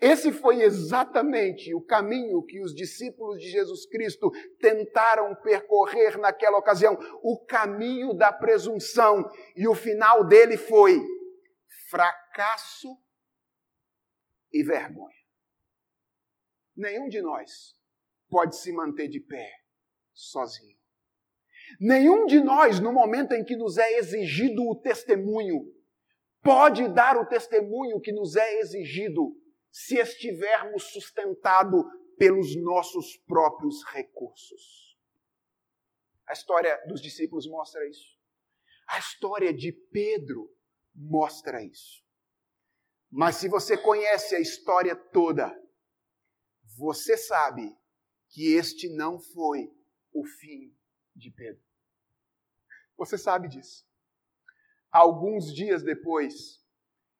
Esse 0.00 0.32
foi 0.32 0.62
exatamente 0.62 1.74
o 1.74 1.80
caminho 1.80 2.42
que 2.42 2.60
os 2.60 2.74
discípulos 2.74 3.38
de 3.38 3.48
Jesus 3.48 3.86
Cristo 3.86 4.30
tentaram 4.60 5.34
percorrer 5.36 6.18
naquela 6.18 6.58
ocasião, 6.58 6.98
o 7.22 7.38
caminho 7.46 8.12
da 8.12 8.32
presunção, 8.32 9.28
e 9.56 9.66
o 9.66 9.74
final 9.74 10.24
dele 10.24 10.56
foi 10.56 11.00
fracasso 11.90 12.96
e 14.52 14.62
vergonha. 14.62 15.16
Nenhum 16.76 17.08
de 17.08 17.20
nós 17.20 17.76
pode 18.28 18.56
se 18.56 18.72
manter 18.72 19.08
de 19.08 19.20
pé 19.20 19.50
sozinho. 20.12 20.78
Nenhum 21.80 22.26
de 22.26 22.40
nós, 22.40 22.80
no 22.80 22.92
momento 22.92 23.32
em 23.32 23.44
que 23.44 23.56
nos 23.56 23.76
é 23.76 23.98
exigido 23.98 24.62
o 24.68 24.76
testemunho, 24.76 25.74
pode 26.42 26.88
dar 26.88 27.16
o 27.16 27.26
testemunho 27.26 28.00
que 28.00 28.12
nos 28.12 28.36
é 28.36 28.60
exigido 28.60 29.36
se 29.70 29.98
estivermos 29.98 30.84
sustentados 30.84 31.84
pelos 32.16 32.56
nossos 32.56 33.16
próprios 33.26 33.84
recursos. 33.84 34.96
A 36.26 36.32
história 36.32 36.76
dos 36.86 37.00
discípulos 37.00 37.46
mostra 37.46 37.86
isso. 37.88 38.18
A 38.86 38.98
história 38.98 39.52
de 39.52 39.72
Pedro 39.72 40.50
mostra 40.98 41.62
isso. 41.62 42.02
Mas 43.10 43.36
se 43.36 43.48
você 43.48 43.76
conhece 43.76 44.34
a 44.34 44.40
história 44.40 44.96
toda, 44.96 45.56
você 46.76 47.16
sabe 47.16 47.74
que 48.28 48.54
este 48.54 48.88
não 48.94 49.18
foi 49.18 49.72
o 50.12 50.24
fim 50.24 50.76
de 51.14 51.30
Pedro. 51.30 51.62
Você 52.96 53.16
sabe 53.16 53.48
disso. 53.48 53.86
Alguns 54.90 55.54
dias 55.54 55.82
depois, 55.82 56.64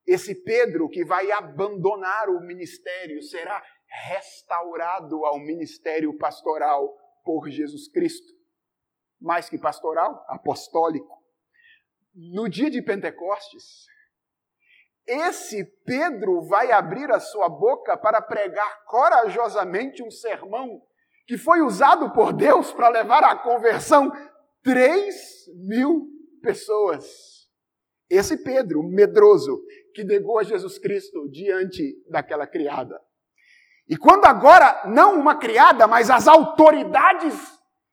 esse 0.07 0.35
Pedro 0.35 0.89
que 0.89 1.05
vai 1.05 1.31
abandonar 1.31 2.29
o 2.29 2.41
ministério 2.41 3.23
será 3.23 3.63
restaurado 3.87 5.25
ao 5.25 5.39
ministério 5.39 6.17
pastoral 6.19 6.97
por 7.25 7.49
Jesus 7.49 7.89
Cristo. 7.89 8.37
Mais 9.21 9.49
que 9.49 9.59
pastoral, 9.59 10.25
apostólico. 10.29 11.18
No 12.21 12.49
dia 12.49 12.69
de 12.69 12.83
Pentecostes, 12.83 13.87
esse 15.07 15.65
Pedro 15.87 16.43
vai 16.43 16.73
abrir 16.73 17.09
a 17.13 17.21
sua 17.21 17.49
boca 17.49 17.97
para 17.97 18.21
pregar 18.21 18.85
corajosamente 18.87 20.03
um 20.03 20.11
sermão 20.11 20.83
que 21.29 21.39
foi 21.39 21.61
usado 21.61 22.13
por 22.13 22.33
Deus 22.33 22.73
para 22.73 22.89
levar 22.89 23.23
à 23.23 23.37
conversão 23.37 24.11
3 24.65 25.15
mil 25.65 26.09
pessoas. 26.43 27.07
Esse 28.11 28.43
Pedro, 28.43 28.83
medroso, 28.83 29.63
que 29.95 30.03
negou 30.03 30.41
a 30.41 30.43
Jesus 30.43 30.77
Cristo 30.77 31.31
diante 31.31 31.95
daquela 32.11 32.49
criada. 32.49 33.01
E 33.89 33.97
quando 33.97 34.25
agora, 34.25 34.83
não 34.87 35.21
uma 35.21 35.37
criada, 35.37 35.87
mas 35.87 36.11
as 36.11 36.27
autoridades 36.27 37.35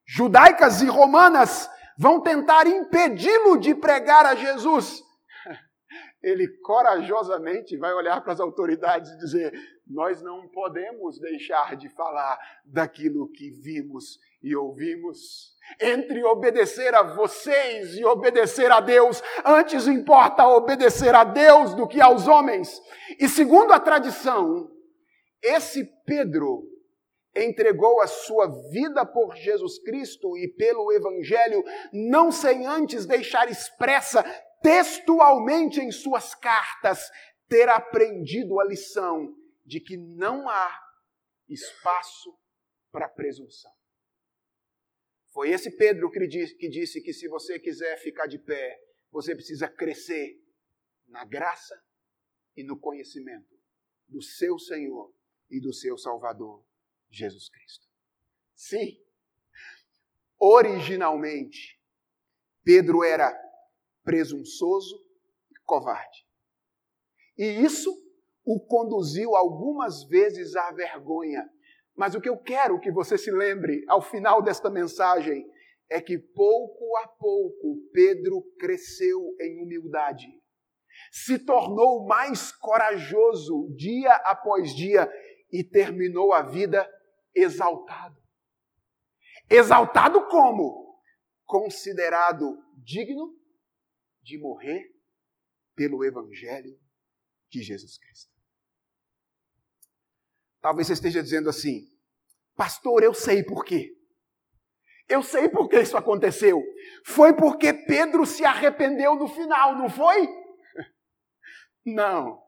judaicas 0.08 0.82
e 0.82 0.88
romanas 0.88 1.70
vão 1.98 2.22
tentar 2.22 2.68
impedi-lo 2.68 3.58
de 3.58 3.74
pregar 3.76 4.26
a 4.26 4.36
Jesus, 4.36 5.04
ele 6.22 6.48
corajosamente 6.60 7.78
vai 7.78 7.94
olhar 7.94 8.22
para 8.22 8.34
as 8.34 8.40
autoridades 8.40 9.12
e 9.12 9.18
dizer: 9.18 9.54
Nós 9.88 10.22
não 10.22 10.48
podemos 10.50 11.20
deixar 11.20 11.76
de 11.76 11.90
falar 11.90 12.38
daquilo 12.66 13.32
que 13.32 13.50
vimos 13.50 14.20
e 14.42 14.56
ouvimos. 14.56 15.54
Entre 15.82 16.24
obedecer 16.24 16.94
a 16.94 17.02
vocês 17.02 17.98
e 17.98 18.06
obedecer 18.06 18.72
a 18.72 18.80
Deus, 18.80 19.24
antes 19.44 19.88
importa 19.88 20.48
obedecer 20.48 21.16
a 21.16 21.24
Deus 21.24 21.74
do 21.74 21.88
que 21.88 22.00
aos 22.00 22.28
homens. 22.28 22.80
E 23.20 23.28
segundo 23.28 23.74
a 23.74 23.80
tradição, 23.80 24.70
esse 25.42 25.84
Pedro 26.06 26.75
entregou 27.36 28.02
a 28.02 28.08
sua 28.08 28.48
vida 28.70 29.06
por 29.06 29.36
Jesus 29.36 29.80
Cristo 29.80 30.38
e 30.38 30.48
pelo 30.48 30.92
Evangelho, 30.92 31.64
não 31.92 32.32
sem 32.32 32.66
antes 32.66 33.06
deixar 33.06 33.50
expressa 33.50 34.24
textualmente 34.62 35.80
em 35.80 35.92
suas 35.92 36.34
cartas 36.34 37.10
ter 37.48 37.70
aprendido 37.70 38.60
a 38.60 38.66
lição 38.66 39.36
de 39.66 39.80
que 39.80 39.98
não 39.98 40.48
há 40.50 40.82
espaço 41.50 42.36
para 42.92 43.10
presunção. 43.10 43.72
Foi 45.32 45.50
esse 45.50 45.76
Pedro 45.76 46.10
que 46.10 46.28
disse 46.70 47.02
que 47.02 47.14
se 47.14 47.28
você 47.28 47.60
quiser 47.60 47.98
ficar 47.98 48.26
de 48.26 48.40
pé, 48.40 48.80
você 49.12 49.36
precisa 49.36 49.68
crescer 49.68 50.42
na 51.08 51.26
graça 51.26 51.80
e 52.56 52.64
no 52.64 52.80
conhecimento 52.80 53.54
do 54.08 54.22
seu 54.22 54.58
Senhor 54.58 55.14
e 55.50 55.60
do 55.60 55.74
seu 55.74 55.98
Salvador, 55.98 56.66
Jesus 57.18 57.50
Cristo. 57.50 57.86
Sim, 58.56 58.98
originalmente, 60.40 61.80
Pedro 62.64 63.04
era 63.04 63.34
presunçoso 64.04 65.04
e 65.52 65.56
covarde. 65.66 66.26
E 67.38 67.46
isso 67.46 67.92
o 68.44 68.60
conduziu 68.60 69.36
algumas 69.36 70.04
vezes 70.04 70.56
à 70.56 70.72
vergonha 70.72 71.50
mas 71.96 72.14
o 72.14 72.20
que 72.20 72.28
eu 72.28 72.38
quero 72.38 72.80
que 72.80 72.92
você 72.92 73.18
se 73.18 73.32
lembre 73.32 73.84
ao 73.88 74.02
final 74.02 74.42
desta 74.42 74.70
mensagem 74.70 75.50
é 75.90 76.02
que 76.02 76.18
pouco 76.18 76.98
a 76.98 77.08
pouco 77.08 77.78
Pedro 77.94 78.42
cresceu 78.60 79.36
em 79.40 79.64
humildade, 79.64 80.28
se 81.12 81.40
tornou 81.40 82.06
mais 82.06 82.52
corajoso 82.52 83.74
dia 83.76 84.14
após 84.26 84.76
dia 84.76 85.10
e 85.52 85.64
terminou 85.64 86.34
a 86.34 86.42
vida 86.42 86.90
exaltado. 87.36 88.22
Exaltado 89.50 90.28
como? 90.28 91.00
Considerado 91.44 92.58
digno 92.78 93.38
de 94.22 94.40
morrer 94.40 94.92
pelo 95.76 96.04
Evangelho 96.04 96.80
de 97.50 97.62
Jesus 97.62 97.98
Cristo. 97.98 98.34
Talvez 100.62 100.88
você 100.88 100.94
esteja 100.94 101.22
dizendo 101.22 101.50
assim, 101.50 101.88
pastor, 102.56 103.04
eu 103.04 103.14
sei 103.14 103.44
por 103.44 103.64
quê. 103.64 103.96
Eu 105.08 105.22
sei 105.22 105.48
por 105.48 105.70
que 105.70 105.80
isso 105.80 105.96
aconteceu. 105.96 106.64
Foi 107.06 107.36
porque 107.36 107.72
Pedro 107.72 108.26
se 108.26 108.44
arrependeu 108.44 109.16
no 109.16 109.28
final, 109.28 109.78
não 109.78 109.90
foi? 109.90 110.28
Não, 111.86 112.42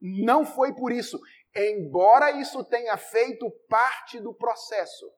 não 0.00 0.46
foi 0.46 0.72
por 0.72 0.92
isso. 0.92 1.18
Embora 1.56 2.32
isso 2.32 2.62
tenha 2.64 2.96
feito 2.96 3.50
parte 3.68 4.20
do 4.20 4.34
processo. 4.34 5.10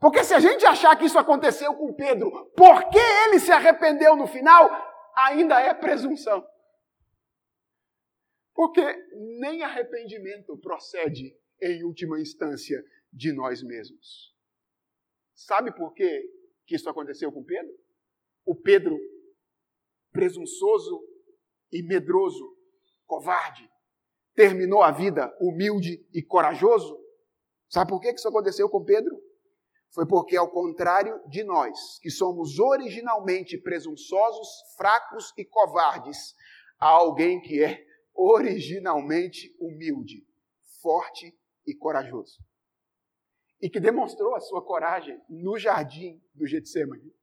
Porque 0.00 0.24
se 0.24 0.34
a 0.34 0.40
gente 0.40 0.66
achar 0.66 0.96
que 0.96 1.04
isso 1.04 1.18
aconteceu 1.18 1.72
com 1.74 1.94
Pedro, 1.94 2.30
porque 2.56 2.98
ele 2.98 3.38
se 3.38 3.52
arrependeu 3.52 4.16
no 4.16 4.26
final, 4.26 4.68
ainda 5.14 5.60
é 5.60 5.72
presunção. 5.72 6.44
Porque 8.52 8.82
nem 9.40 9.62
arrependimento 9.62 10.58
procede 10.58 11.36
em 11.62 11.84
última 11.84 12.20
instância, 12.20 12.82
de 13.12 13.32
nós 13.32 13.62
mesmos. 13.62 14.34
Sabe 15.34 15.74
por 15.74 15.92
que, 15.92 16.22
que 16.66 16.74
isso 16.74 16.88
aconteceu 16.88 17.30
com 17.30 17.44
Pedro? 17.44 17.72
O 18.44 18.54
Pedro, 18.54 18.98
presunçoso 20.10 21.00
e 21.70 21.82
medroso, 21.82 22.56
covarde, 23.06 23.70
terminou 24.34 24.82
a 24.82 24.90
vida 24.90 25.34
humilde 25.40 26.04
e 26.12 26.22
corajoso. 26.22 26.98
Sabe 27.68 27.90
por 27.90 28.00
que 28.00 28.10
isso 28.10 28.28
aconteceu 28.28 28.68
com 28.68 28.84
Pedro? 28.84 29.16
Foi 29.90 30.06
porque, 30.06 30.36
ao 30.36 30.50
contrário 30.50 31.20
de 31.28 31.44
nós, 31.44 31.98
que 32.00 32.10
somos 32.10 32.58
originalmente 32.58 33.58
presunçosos, 33.58 34.48
fracos 34.76 35.32
e 35.36 35.44
covardes, 35.44 36.34
há 36.78 36.88
alguém 36.88 37.40
que 37.40 37.62
é 37.62 37.84
originalmente 38.14 39.54
humilde, 39.60 40.26
forte 40.80 41.34
e 41.66 41.74
corajoso. 41.74 42.38
e 43.60 43.70
que 43.70 43.78
demonstrou 43.78 44.34
a 44.34 44.40
sua 44.40 44.60
coragem 44.60 45.20
no 45.28 45.56
jardim 45.56 46.20
do 46.34 46.44
Getsemane, 46.44 47.14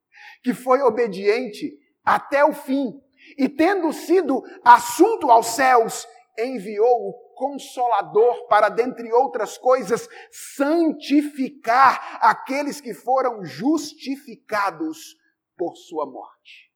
que 0.42 0.54
foi 0.54 0.82
obediente 0.82 1.78
até 2.02 2.46
o 2.46 2.54
fim 2.54 2.98
e 3.38 3.50
tendo 3.50 3.92
sido 3.92 4.42
assunto 4.64 5.30
aos 5.30 5.48
céus, 5.48 6.08
enviou 6.38 7.10
o 7.10 7.14
Consolador 7.36 8.48
para, 8.48 8.70
dentre 8.70 9.12
outras 9.14 9.58
coisas, 9.58 10.08
santificar 10.32 12.20
aqueles 12.22 12.82
que 12.82 12.94
foram 12.94 13.44
justificados 13.46 15.16
por 15.58 15.76
sua 15.76 16.06
morte. 16.06 16.70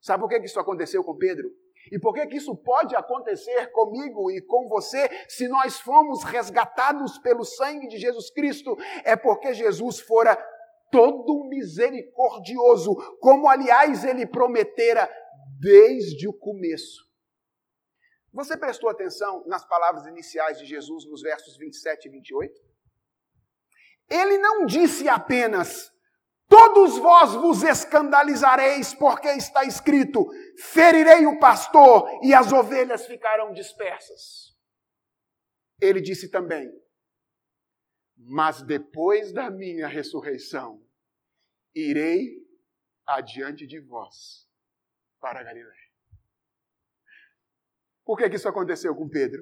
Sabe 0.00 0.22
por 0.22 0.28
que 0.28 0.38
isso 0.38 0.58
aconteceu 0.58 1.04
com 1.04 1.16
Pedro? 1.16 1.48
E 1.90 1.98
por 1.98 2.14
que, 2.14 2.26
que 2.26 2.36
isso 2.36 2.54
pode 2.56 2.94
acontecer 2.94 3.68
comigo 3.72 4.30
e 4.30 4.40
com 4.42 4.68
você 4.68 5.08
se 5.28 5.48
nós 5.48 5.80
fomos 5.80 6.22
resgatados 6.22 7.18
pelo 7.18 7.44
sangue 7.44 7.88
de 7.88 7.98
Jesus 7.98 8.30
Cristo? 8.30 8.76
É 9.04 9.16
porque 9.16 9.54
Jesus 9.54 10.00
fora 10.00 10.36
todo 10.90 11.48
misericordioso, 11.48 12.94
como 13.20 13.48
aliás 13.48 14.04
ele 14.04 14.26
prometera 14.26 15.08
desde 15.58 16.28
o 16.28 16.32
começo. 16.32 17.09
Você 18.32 18.56
prestou 18.56 18.88
atenção 18.88 19.44
nas 19.46 19.66
palavras 19.66 20.06
iniciais 20.06 20.58
de 20.58 20.64
Jesus 20.64 21.04
nos 21.06 21.20
versos 21.22 21.56
27 21.56 22.06
e 22.06 22.10
28? 22.10 22.60
Ele 24.08 24.38
não 24.38 24.66
disse 24.66 25.08
apenas: 25.08 25.92
Todos 26.48 26.98
vós 26.98 27.34
vos 27.34 27.62
escandalizareis, 27.62 28.92
porque 28.94 29.28
está 29.28 29.64
escrito: 29.64 30.28
ferirei 30.58 31.26
o 31.26 31.38
pastor 31.38 32.08
e 32.24 32.34
as 32.34 32.52
ovelhas 32.52 33.06
ficarão 33.06 33.52
dispersas. 33.52 34.56
Ele 35.80 36.00
disse 36.00 36.28
também: 36.28 36.68
Mas 38.16 38.62
depois 38.62 39.32
da 39.32 39.50
minha 39.50 39.86
ressurreição, 39.86 40.84
irei 41.74 42.36
adiante 43.06 43.66
de 43.66 43.80
vós 43.80 44.48
para 45.20 45.42
Galiléia. 45.42 45.79
Por 48.10 48.18
que, 48.18 48.28
que 48.28 48.34
isso 48.34 48.48
aconteceu 48.48 48.92
com 48.92 49.08
Pedro? 49.08 49.40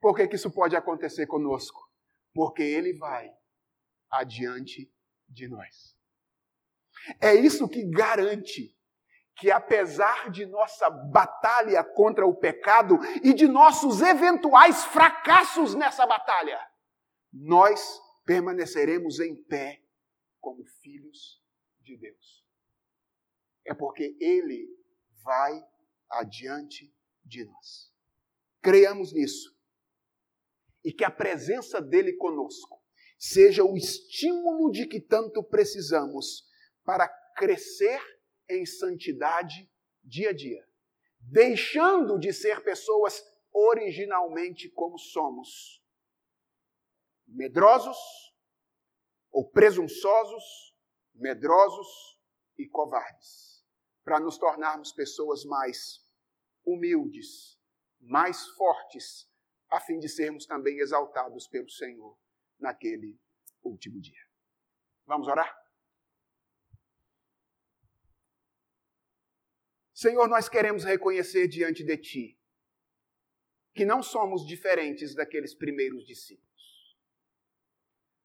Por 0.00 0.12
que, 0.16 0.26
que 0.26 0.34
isso 0.34 0.50
pode 0.50 0.74
acontecer 0.74 1.28
conosco? 1.28 1.80
Porque 2.34 2.60
ele 2.60 2.98
vai 2.98 3.32
adiante 4.10 4.92
de 5.28 5.46
nós. 5.46 5.96
É 7.20 7.36
isso 7.36 7.68
que 7.68 7.88
garante 7.88 8.76
que, 9.36 9.48
apesar 9.48 10.28
de 10.28 10.44
nossa 10.44 10.90
batalha 10.90 11.84
contra 11.84 12.26
o 12.26 12.34
pecado 12.34 12.98
e 13.22 13.32
de 13.32 13.46
nossos 13.46 14.02
eventuais 14.02 14.84
fracassos 14.86 15.76
nessa 15.76 16.04
batalha, 16.04 16.60
nós 17.32 18.00
permaneceremos 18.24 19.20
em 19.20 19.36
pé 19.44 19.84
como 20.40 20.64
filhos 20.82 21.40
de 21.82 21.96
Deus. 21.96 22.44
É 23.64 23.72
porque 23.72 24.16
Ele 24.20 24.66
vai 25.22 25.64
adiante 26.10 26.92
de 27.28 27.44
nós. 27.44 27.92
Creiamos 28.60 29.12
nisso. 29.12 29.56
E 30.84 30.92
que 30.92 31.04
a 31.04 31.10
presença 31.10 31.80
dele 31.80 32.14
conosco 32.14 32.82
seja 33.18 33.64
o 33.64 33.76
estímulo 33.76 34.70
de 34.70 34.86
que 34.86 35.00
tanto 35.00 35.42
precisamos 35.42 36.48
para 36.84 37.08
crescer 37.36 38.00
em 38.48 38.64
santidade 38.64 39.70
dia 40.02 40.30
a 40.30 40.32
dia, 40.32 40.66
deixando 41.20 42.18
de 42.18 42.32
ser 42.32 42.62
pessoas 42.64 43.22
originalmente 43.52 44.70
como 44.70 44.98
somos, 44.98 45.82
medrosos 47.26 47.98
ou 49.30 49.50
presunçosos, 49.50 50.74
medrosos 51.14 52.18
e 52.56 52.66
covardes, 52.66 53.64
para 54.04 54.18
nos 54.18 54.38
tornarmos 54.38 54.92
pessoas 54.92 55.44
mais 55.44 56.07
humildes, 56.72 57.58
mais 58.00 58.46
fortes, 58.50 59.28
a 59.70 59.80
fim 59.80 59.98
de 59.98 60.08
sermos 60.08 60.46
também 60.46 60.78
exaltados 60.78 61.46
pelo 61.48 61.68
Senhor 61.68 62.18
naquele 62.58 63.18
último 63.62 64.00
dia. 64.00 64.26
Vamos 65.06 65.26
orar? 65.28 65.54
Senhor, 69.92 70.28
nós 70.28 70.48
queremos 70.48 70.84
reconhecer 70.84 71.48
diante 71.48 71.82
de 71.82 71.96
Ti 71.96 72.38
que 73.74 73.84
não 73.84 74.02
somos 74.02 74.44
diferentes 74.44 75.14
daqueles 75.14 75.54
primeiros 75.54 76.04
discípulos. 76.04 76.48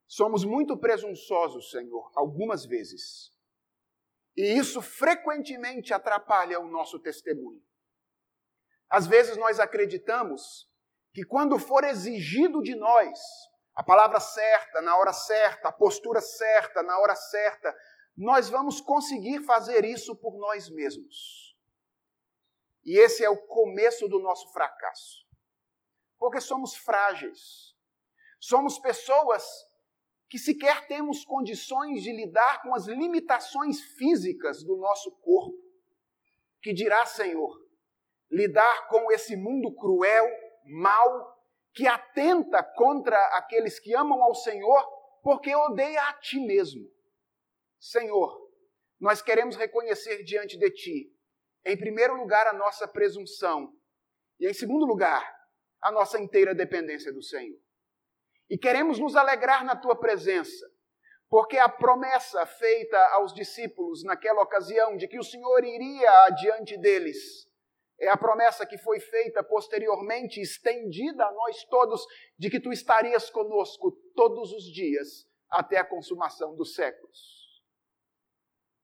Somos 0.07 0.43
muito 0.43 0.77
presunçosos, 0.77 1.69
Senhor, 1.69 2.11
algumas 2.15 2.65
vezes. 2.65 3.31
E 4.35 4.57
isso 4.57 4.81
frequentemente 4.81 5.93
atrapalha 5.93 6.59
o 6.59 6.67
nosso 6.67 6.99
testemunho. 6.99 7.63
Às 8.93 9.07
vezes 9.07 9.35
nós 9.37 9.59
acreditamos 9.59 10.69
que 11.15 11.25
quando 11.25 11.57
for 11.57 11.83
exigido 11.83 12.61
de 12.61 12.75
nós 12.75 13.19
a 13.73 13.81
palavra 13.81 14.19
certa, 14.19 14.83
na 14.83 14.95
hora 14.95 15.11
certa, 15.11 15.69
a 15.69 15.71
postura 15.71 16.21
certa, 16.21 16.83
na 16.83 16.99
hora 16.99 17.15
certa, 17.15 17.75
nós 18.15 18.51
vamos 18.51 18.79
conseguir 18.79 19.41
fazer 19.45 19.83
isso 19.83 20.15
por 20.15 20.37
nós 20.37 20.69
mesmos. 20.69 21.57
E 22.85 22.99
esse 22.99 23.25
é 23.25 23.29
o 23.31 23.47
começo 23.47 24.07
do 24.07 24.19
nosso 24.19 24.53
fracasso. 24.53 25.25
Porque 26.19 26.39
somos 26.39 26.75
frágeis. 26.75 27.75
Somos 28.39 28.77
pessoas 28.77 29.43
que 30.29 30.37
sequer 30.37 30.85
temos 30.85 31.25
condições 31.25 32.03
de 32.03 32.11
lidar 32.11 32.61
com 32.61 32.75
as 32.75 32.85
limitações 32.85 33.81
físicas 33.97 34.63
do 34.63 34.77
nosso 34.77 35.09
corpo. 35.13 35.57
Que 36.61 36.71
dirá, 36.71 37.07
Senhor, 37.07 37.62
lidar 38.33 38.87
com 38.87 39.11
esse 39.11 39.35
mundo 39.35 39.71
cruel, 39.75 40.27
mau, 40.65 41.37
que 41.71 41.87
atenta 41.87 42.63
contra 42.63 43.15
aqueles 43.37 43.79
que 43.79 43.93
amam 43.95 44.21
ao 44.23 44.33
Senhor, 44.33 44.83
porque 45.21 45.55
odeia 45.55 46.01
a 46.09 46.13
ti 46.13 46.39
mesmo. 46.39 46.83
Senhor, 47.79 48.35
nós 48.99 49.21
queremos 49.21 49.55
reconhecer 49.55 50.23
diante 50.23 50.57
de 50.57 50.71
ti, 50.71 51.15
em 51.63 51.77
primeiro 51.77 52.15
lugar, 52.15 52.47
a 52.47 52.53
nossa 52.53 52.87
presunção, 52.87 53.71
e 54.39 54.47
em 54.47 54.53
segundo 54.53 54.85
lugar, 54.85 55.23
a 55.81 55.91
nossa 55.91 56.19
inteira 56.19 56.55
dependência 56.55 57.13
do 57.13 57.21
Senhor. 57.21 57.59
E 58.49 58.57
queremos 58.57 58.97
nos 58.97 59.15
alegrar 59.15 59.63
na 59.63 59.75
tua 59.75 59.95
presença, 59.95 60.65
porque 61.29 61.57
a 61.57 61.69
promessa 61.69 62.45
feita 62.45 62.97
aos 63.13 63.33
discípulos 63.33 64.03
naquela 64.03 64.41
ocasião 64.41 64.97
de 64.97 65.07
que 65.07 65.19
o 65.19 65.23
Senhor 65.23 65.63
iria 65.63 66.25
adiante 66.25 66.77
deles 66.77 67.47
é 67.99 68.09
a 68.09 68.17
promessa 68.17 68.65
que 68.65 68.77
foi 68.77 68.99
feita 68.99 69.43
posteriormente, 69.43 70.41
estendida 70.41 71.25
a 71.25 71.31
nós 71.31 71.63
todos, 71.65 72.05
de 72.37 72.49
que 72.49 72.59
tu 72.59 72.71
estarias 72.71 73.29
conosco 73.29 73.91
todos 74.15 74.51
os 74.51 74.63
dias 74.63 75.27
até 75.49 75.77
a 75.77 75.85
consumação 75.85 76.55
dos 76.55 76.73
séculos. 76.75 77.43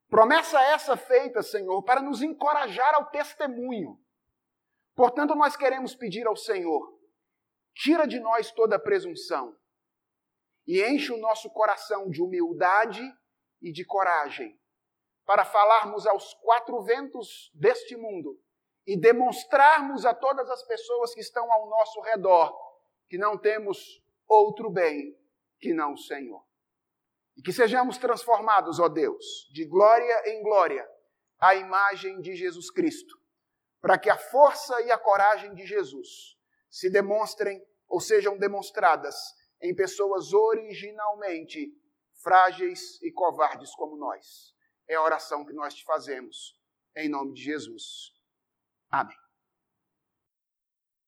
Promessa 0.10 0.62
essa 0.62 0.96
feita, 0.96 1.42
Senhor, 1.42 1.84
para 1.84 2.02
nos 2.02 2.22
encorajar 2.22 2.96
ao 2.96 3.10
testemunho. 3.10 4.00
Portanto, 4.96 5.36
nós 5.36 5.56
queremos 5.56 5.96
pedir 5.96 6.28
ao 6.28 6.36
Senhor, 6.36 7.00
tira 7.74 8.08
de 8.08 8.20
nós 8.20 8.52
toda 8.52 8.80
presunção 8.80 9.56
e 10.68 10.84
enche 10.84 11.12
o 11.12 11.18
nosso 11.18 11.50
coração 11.52 12.10
de 12.10 12.22
humildade 12.22 13.02
e 13.62 13.72
de 13.72 13.86
coragem 13.86 14.60
para 15.26 15.46
falarmos 15.46 16.08
aos 16.08 16.34
quatro 16.36 16.82
ventos 16.82 17.52
deste 17.54 17.96
mundo 17.96 18.40
e 18.90 18.98
demonstrarmos 18.98 20.04
a 20.04 20.16
todas 20.16 20.50
as 20.50 20.64
pessoas 20.64 21.14
que 21.14 21.20
estão 21.22 21.52
ao 21.54 21.70
nosso 21.70 22.02
redor 22.02 22.60
que 23.08 23.20
não 23.20 23.38
temos 23.38 24.04
outro 24.28 24.68
bem 24.68 25.16
que 25.60 25.76
não 25.76 25.94
o 25.94 25.98
Senhor. 25.98 26.44
E 27.38 27.42
que 27.44 27.54
sejamos 27.54 28.00
transformados, 28.00 28.80
ó 28.80 28.90
Deus, 28.90 29.48
de 29.54 29.64
glória 29.64 30.32
em 30.32 30.42
glória, 30.42 30.90
à 31.40 31.54
imagem 31.54 32.20
de 32.20 32.34
Jesus 32.34 32.72
Cristo, 32.72 33.16
para 33.80 33.96
que 33.96 34.10
a 34.10 34.18
força 34.18 34.82
e 34.82 34.90
a 34.90 34.98
coragem 34.98 35.54
de 35.54 35.68
Jesus 35.68 36.36
se 36.68 36.90
demonstrem 36.90 37.64
ou 37.88 38.00
sejam 38.00 38.40
demonstradas 38.40 39.16
em 39.62 39.76
pessoas 39.76 40.34
originalmente 40.34 41.72
frágeis 42.24 43.00
e 43.04 43.12
covardes 43.12 43.70
como 43.76 43.96
nós. 43.96 44.56
É 44.88 44.96
a 44.96 45.04
oração 45.04 45.46
que 45.46 45.54
nós 45.54 45.76
te 45.76 45.86
fazemos, 45.86 46.60
em 46.96 47.08
nome 47.08 47.34
de 47.34 47.44
Jesus. 47.44 48.18
Amém. 48.92 49.29